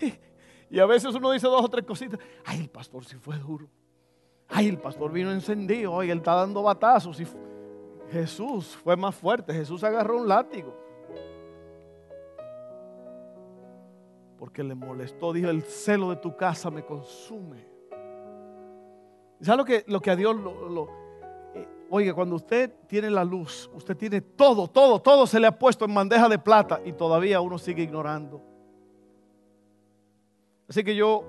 y 0.70 0.78
a 0.78 0.86
veces 0.86 1.14
uno 1.14 1.30
dice 1.30 1.46
dos 1.46 1.64
o 1.64 1.68
tres 1.68 1.84
cositas. 1.84 2.18
Ay, 2.44 2.60
el 2.60 2.68
pastor 2.68 3.04
sí 3.04 3.16
fue 3.16 3.38
duro. 3.38 3.68
Ay, 4.48 4.68
el 4.68 4.78
pastor 4.78 5.12
vino 5.12 5.32
encendido. 5.32 5.98
Ay, 5.98 6.10
él 6.10 6.18
está 6.18 6.34
dando 6.34 6.62
batazos. 6.62 7.20
Y 7.20 7.26
Jesús 8.10 8.76
fue 8.82 8.96
más 8.96 9.14
fuerte. 9.14 9.52
Jesús 9.52 9.82
agarró 9.84 10.18
un 10.18 10.28
látigo. 10.28 10.74
Porque 14.38 14.62
le 14.62 14.74
molestó. 14.74 15.32
Dijo, 15.32 15.48
el 15.48 15.62
celo 15.62 16.10
de 16.10 16.16
tu 16.16 16.36
casa 16.36 16.70
me 16.70 16.84
consume. 16.84 17.66
¿Sabes 19.40 19.58
lo 19.58 19.64
que, 19.64 19.84
lo 19.86 20.00
que 20.00 20.10
a 20.10 20.16
Dios 20.16 20.36
lo 20.36 21.06
Oiga, 21.88 22.14
cuando 22.14 22.36
usted 22.36 22.72
tiene 22.88 23.10
la 23.10 23.24
luz, 23.24 23.70
usted 23.72 23.96
tiene 23.96 24.20
todo, 24.20 24.66
todo, 24.66 25.00
todo 25.00 25.26
se 25.26 25.38
le 25.38 25.46
ha 25.46 25.56
puesto 25.56 25.84
en 25.84 25.94
bandeja 25.94 26.28
de 26.28 26.38
plata 26.38 26.80
y 26.84 26.92
todavía 26.92 27.40
uno 27.40 27.58
sigue 27.58 27.82
ignorando. 27.82 28.42
Así 30.68 30.82
que 30.82 30.96
yo, 30.96 31.24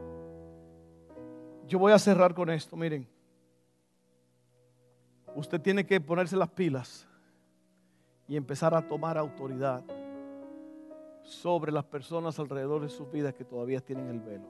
yo 1.67 1.80
voy 1.80 1.91
a 1.91 1.99
cerrar 1.99 2.34
con 2.34 2.49
esto. 2.49 2.75
Miren, 2.75 3.08
usted 5.36 5.62
tiene 5.62 5.86
que 5.86 5.99
ponerse 5.99 6.36
las 6.36 6.49
pilas 6.49 7.08
y 8.27 8.36
empezar 8.36 8.73
a 8.73 8.88
tomar 8.88 9.17
autoridad 9.17 9.84
sobre 11.21 11.71
las 11.71 11.84
personas 11.84 12.39
alrededor 12.39 12.82
de 12.82 12.89
sus 12.89 13.12
vidas 13.12 13.34
que 13.34 13.43
todavía 13.43 13.82
tienen 13.82 14.08
el 14.08 14.19
velo. 14.19 14.47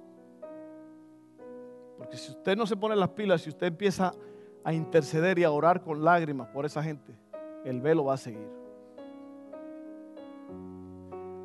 Porque 1.97 2.17
si 2.17 2.31
usted 2.31 2.55
no 2.55 2.67
se 2.67 2.77
pone 2.77 2.95
las 2.95 3.09
pilas, 3.09 3.41
si 3.41 3.49
usted 3.49 3.67
empieza 3.67 4.13
a 4.63 4.73
interceder 4.73 5.39
y 5.39 5.43
a 5.43 5.51
orar 5.51 5.81
con 5.81 6.03
lágrimas 6.03 6.47
por 6.49 6.65
esa 6.65 6.83
gente, 6.83 7.15
el 7.65 7.81
velo 7.81 8.05
va 8.05 8.13
a 8.13 8.17
seguir. 8.17 8.49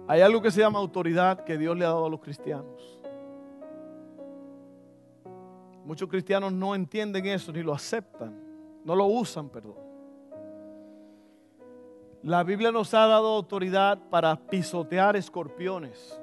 Hay 0.09 0.21
algo 0.21 0.43
que 0.43 0.51
se 0.51 0.61
llama 0.61 0.79
autoridad 0.79 1.45
que 1.45 1.57
Dios 1.57 1.77
le 1.77 1.85
ha 1.85 1.89
dado 1.89 2.07
a 2.07 2.11
los 2.11 2.21
cristianos. 2.21 3.02
Muchos 5.85 6.09
cristianos 6.09 6.53
no 6.53 6.75
entienden 6.75 7.27
eso 7.27 7.53
ni 7.53 7.63
lo 7.63 7.73
aceptan, 7.73 8.39
no 8.85 8.95
lo 8.95 9.07
usan, 9.07 9.49
perdón. 9.49 9.75
La 12.23 12.45
Biblia 12.45 12.71
nos 12.71 12.95
ha 12.95 13.07
dado 13.07 13.35
autoridad 13.35 13.99
para 14.09 14.37
pisotear 14.37 15.17
escorpiones. 15.17 16.21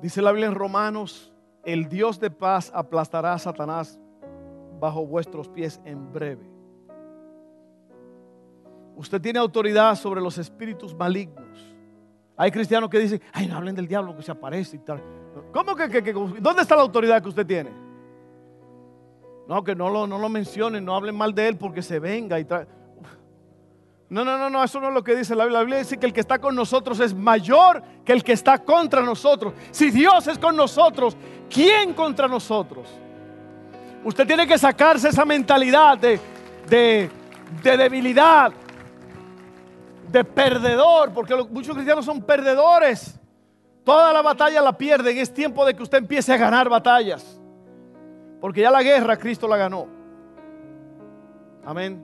Dice 0.00 0.22
la 0.22 0.32
Biblia 0.32 0.48
en 0.48 0.54
Romanos, 0.54 1.32
el 1.64 1.88
Dios 1.88 2.18
de 2.18 2.30
paz 2.30 2.70
aplastará 2.74 3.34
a 3.34 3.38
Satanás 3.38 4.00
bajo 4.80 5.06
vuestros 5.06 5.48
pies 5.48 5.80
en 5.84 6.12
breve. 6.12 6.50
Usted 8.96 9.20
tiene 9.20 9.38
autoridad 9.38 9.96
sobre 9.96 10.20
los 10.20 10.38
espíritus 10.38 10.94
malignos. 10.94 11.73
Hay 12.36 12.50
cristianos 12.50 12.90
que 12.90 12.98
dicen, 12.98 13.22
ay, 13.32 13.46
no 13.46 13.56
hablen 13.56 13.74
del 13.74 13.86
diablo 13.86 14.16
que 14.16 14.22
se 14.22 14.32
aparece 14.32 14.76
y 14.76 14.80
tal. 14.80 15.02
¿Cómo 15.52 15.74
que, 15.76 15.86
dónde 16.40 16.62
está 16.62 16.74
la 16.76 16.82
autoridad 16.82 17.22
que 17.22 17.28
usted 17.28 17.46
tiene? 17.46 17.70
No, 19.46 19.62
que 19.62 19.74
no 19.74 19.90
lo, 19.90 20.06
no 20.06 20.18
lo 20.18 20.28
mencionen, 20.28 20.84
no 20.84 20.96
hablen 20.96 21.16
mal 21.16 21.34
de 21.34 21.48
él 21.48 21.56
porque 21.56 21.82
se 21.82 21.98
venga 21.98 22.38
y 22.40 22.44
trae. 22.44 22.66
No, 24.08 24.24
no, 24.24 24.38
no, 24.38 24.50
no, 24.50 24.62
eso 24.62 24.80
no 24.80 24.88
es 24.88 24.94
lo 24.94 25.02
que 25.02 25.16
dice 25.16 25.34
la 25.34 25.44
Biblia. 25.44 25.58
La 25.58 25.64
Biblia 25.64 25.78
dice 25.78 25.98
que 25.98 26.06
el 26.06 26.12
que 26.12 26.20
está 26.20 26.38
con 26.38 26.54
nosotros 26.54 27.00
es 27.00 27.14
mayor 27.14 27.82
que 28.04 28.12
el 28.12 28.22
que 28.22 28.32
está 28.32 28.58
contra 28.58 29.02
nosotros. 29.02 29.54
Si 29.70 29.90
Dios 29.90 30.26
es 30.26 30.38
con 30.38 30.56
nosotros, 30.56 31.16
¿quién 31.50 31.94
contra 31.94 32.28
nosotros? 32.28 32.88
Usted 34.04 34.26
tiene 34.26 34.46
que 34.46 34.58
sacarse 34.58 35.08
esa 35.08 35.24
mentalidad 35.24 35.98
de, 35.98 36.20
de, 36.68 37.10
debilidad, 37.76 38.52
de 40.10 40.24
perdedor, 40.24 41.12
porque 41.12 41.34
muchos 41.50 41.74
cristianos 41.74 42.04
son 42.04 42.22
perdedores. 42.22 43.18
Toda 43.84 44.12
la 44.12 44.22
batalla 44.22 44.62
la 44.62 44.76
pierden. 44.76 45.18
Es 45.18 45.32
tiempo 45.32 45.64
de 45.64 45.74
que 45.74 45.82
usted 45.82 45.98
empiece 45.98 46.32
a 46.32 46.36
ganar 46.36 46.68
batallas. 46.68 47.40
Porque 48.40 48.62
ya 48.62 48.70
la 48.70 48.82
guerra 48.82 49.16
Cristo 49.16 49.46
la 49.46 49.56
ganó. 49.56 49.86
Amén. 51.64 52.02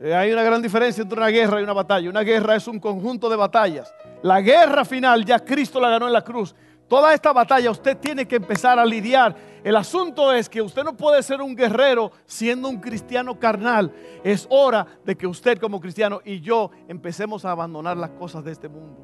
Eh, 0.00 0.14
hay 0.14 0.32
una 0.32 0.42
gran 0.42 0.60
diferencia 0.60 1.02
entre 1.02 1.18
una 1.18 1.28
guerra 1.28 1.60
y 1.60 1.64
una 1.64 1.72
batalla. 1.72 2.10
Una 2.10 2.22
guerra 2.22 2.56
es 2.56 2.66
un 2.68 2.78
conjunto 2.78 3.28
de 3.28 3.36
batallas. 3.36 3.92
La 4.22 4.40
guerra 4.40 4.84
final 4.84 5.24
ya 5.24 5.38
Cristo 5.38 5.80
la 5.80 5.90
ganó 5.90 6.06
en 6.06 6.12
la 6.12 6.22
cruz. 6.22 6.54
Toda 6.88 7.12
esta 7.12 7.32
batalla 7.32 7.70
usted 7.70 7.96
tiene 7.98 8.26
que 8.26 8.36
empezar 8.36 8.78
a 8.78 8.84
lidiar. 8.84 9.34
El 9.64 9.74
asunto 9.74 10.32
es 10.32 10.48
que 10.48 10.62
usted 10.62 10.84
no 10.84 10.96
puede 10.96 11.20
ser 11.22 11.42
un 11.42 11.56
guerrero 11.56 12.12
siendo 12.26 12.68
un 12.68 12.80
cristiano 12.80 13.38
carnal. 13.38 13.92
Es 14.22 14.46
hora 14.50 14.86
de 15.04 15.16
que 15.16 15.26
usted 15.26 15.58
como 15.58 15.80
cristiano 15.80 16.20
y 16.24 16.40
yo 16.40 16.70
empecemos 16.86 17.44
a 17.44 17.50
abandonar 17.50 17.96
las 17.96 18.10
cosas 18.10 18.44
de 18.44 18.52
este 18.52 18.68
mundo. 18.68 19.02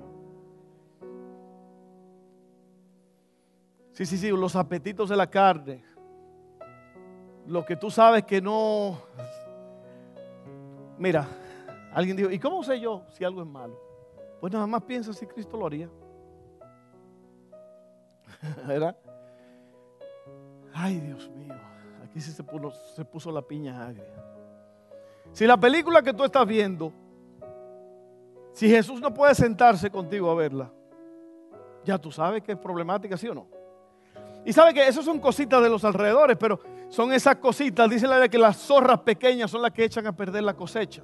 Sí, 3.93 4.07
sí, 4.07 4.17
sí, 4.17 4.31
los 4.31 4.55
apetitos 4.55 5.09
de 5.09 5.17
la 5.17 5.29
carne. 5.29 5.85
Lo 7.47 7.65
que 7.65 7.77
tú 7.77 7.91
sabes 7.91 8.23
que 8.23 8.41
no... 8.41 8.99
Mira, 10.99 11.27
alguien 11.93 12.17
dijo, 12.17 12.31
¿y 12.31 12.39
cómo 12.39 12.63
sé 12.63 12.79
yo 12.79 13.03
si 13.11 13.25
algo 13.25 13.43
es 13.43 13.49
malo? 13.49 13.77
Pues 14.41 14.53
nada 14.53 14.69
más 14.69 14.83
piensa 14.85 15.13
si 15.13 15.27
Cristo 15.27 15.57
lo 15.57 15.67
haría. 15.67 15.91
¿Verdad? 18.67 18.97
Ay, 20.75 21.01
Dios 21.01 21.31
mío, 21.31 21.55
aquí 22.05 22.21
sí 22.21 22.33
se 22.33 22.43
puso, 23.05 23.31
la 23.31 23.43
piña 23.43 23.87
agria. 23.87 24.05
Si 25.33 25.47
la 25.47 25.57
película 25.57 26.03
que 26.03 26.13
tú 26.13 26.25
estás 26.25 26.47
viendo, 26.47 26.93
si 28.53 28.69
Jesús 28.69 29.01
no 29.01 29.13
puede 29.13 29.35
sentarse 29.35 29.91
contigo 29.91 30.31
a 30.31 30.35
verla, 30.35 30.73
ya 31.85 31.99
tú 31.99 32.11
sabes 32.11 32.43
que 32.43 32.53
es 32.53 32.59
problemática, 32.59 33.17
¿sí 33.17 33.29
o 33.29 33.35
no? 33.35 33.47
Y 34.45 34.53
sabe 34.53 34.75
que 34.75 34.87
eso 34.87 35.03
son 35.03 35.21
cositas 35.21 35.63
de 35.63 35.69
los 35.69 35.85
alrededores, 35.85 36.37
pero 36.37 36.59
son 36.89 37.13
esas 37.13 37.37
cositas, 37.37 37.89
dice 37.89 38.07
la 38.07 38.19
ley 38.19 38.29
que 38.29 38.39
las 38.39 38.57
zorras 38.57 39.01
pequeñas 39.01 39.51
son 39.51 39.63
las 39.63 39.71
que 39.71 39.85
echan 39.85 40.07
a 40.07 40.17
perder 40.17 40.43
la 40.43 40.55
cosecha. 40.55 41.03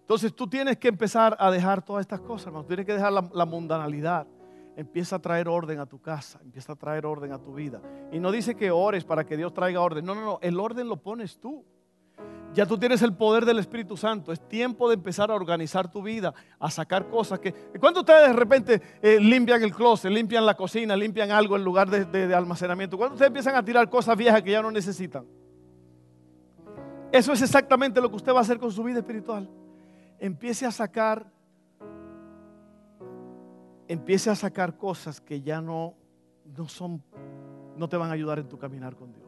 Entonces 0.00 0.34
tú 0.34 0.46
tienes 0.46 0.76
que 0.76 0.88
empezar 0.88 1.36
a 1.38 1.50
dejar 1.50 1.82
todas 1.82 2.02
estas 2.02 2.20
cosas, 2.20 2.48
hermano. 2.48 2.66
Tienes 2.66 2.84
que 2.84 2.92
dejar 2.92 3.12
la 3.12 3.46
mundanalidad 3.46 4.26
empieza 4.76 5.16
a 5.16 5.18
traer 5.18 5.48
orden 5.48 5.80
a 5.80 5.86
tu 5.86 6.00
casa, 6.00 6.40
empieza 6.42 6.72
a 6.72 6.76
traer 6.76 7.06
orden 7.06 7.32
a 7.32 7.38
tu 7.38 7.54
vida. 7.54 7.80
Y 8.10 8.18
no 8.18 8.30
dice 8.30 8.54
que 8.54 8.70
ores 8.70 9.04
para 9.04 9.24
que 9.24 9.36
Dios 9.36 9.52
traiga 9.52 9.80
orden. 9.80 10.04
No, 10.04 10.14
no, 10.14 10.22
no, 10.22 10.38
el 10.42 10.58
orden 10.58 10.88
lo 10.88 10.96
pones 10.96 11.38
tú. 11.38 11.64
Ya 12.54 12.66
tú 12.66 12.76
tienes 12.76 13.00
el 13.00 13.14
poder 13.14 13.46
del 13.46 13.58
Espíritu 13.58 13.96
Santo. 13.96 14.30
Es 14.30 14.46
tiempo 14.46 14.88
de 14.88 14.94
empezar 14.94 15.30
a 15.30 15.34
organizar 15.34 15.90
tu 15.90 16.02
vida, 16.02 16.34
a 16.58 16.70
sacar 16.70 17.08
cosas 17.08 17.38
que... 17.38 17.52
¿Cuántos 17.80 18.02
ustedes 18.02 18.28
de 18.28 18.32
repente 18.34 18.82
eh, 19.00 19.18
limpian 19.18 19.62
el 19.62 19.74
closet, 19.74 20.10
limpian 20.10 20.44
la 20.44 20.54
cocina, 20.54 20.94
limpian 20.94 21.30
algo 21.30 21.56
en 21.56 21.64
lugar 21.64 21.88
de, 21.88 22.04
de 22.04 22.34
almacenamiento? 22.34 22.98
¿Cuántos 22.98 23.14
ustedes 23.14 23.28
empiezan 23.28 23.56
a 23.56 23.64
tirar 23.64 23.88
cosas 23.88 24.16
viejas 24.18 24.42
que 24.42 24.50
ya 24.50 24.60
no 24.60 24.70
necesitan? 24.70 25.24
Eso 27.10 27.32
es 27.32 27.42
exactamente 27.42 28.00
lo 28.00 28.10
que 28.10 28.16
usted 28.16 28.32
va 28.32 28.38
a 28.38 28.42
hacer 28.42 28.58
con 28.58 28.70
su 28.70 28.82
vida 28.82 28.98
espiritual. 28.98 29.48
Empiece 30.18 30.66
a 30.66 30.70
sacar 30.70 31.30
empiece 33.92 34.30
a 34.30 34.34
sacar 34.34 34.76
cosas 34.76 35.20
que 35.20 35.42
ya 35.42 35.60
no, 35.60 35.94
no 36.56 36.68
son, 36.68 37.02
no 37.76 37.88
te 37.88 37.96
van 37.96 38.10
a 38.10 38.14
ayudar 38.14 38.38
en 38.38 38.48
tu 38.48 38.58
caminar 38.58 38.96
con 38.96 39.12
Dios. 39.12 39.21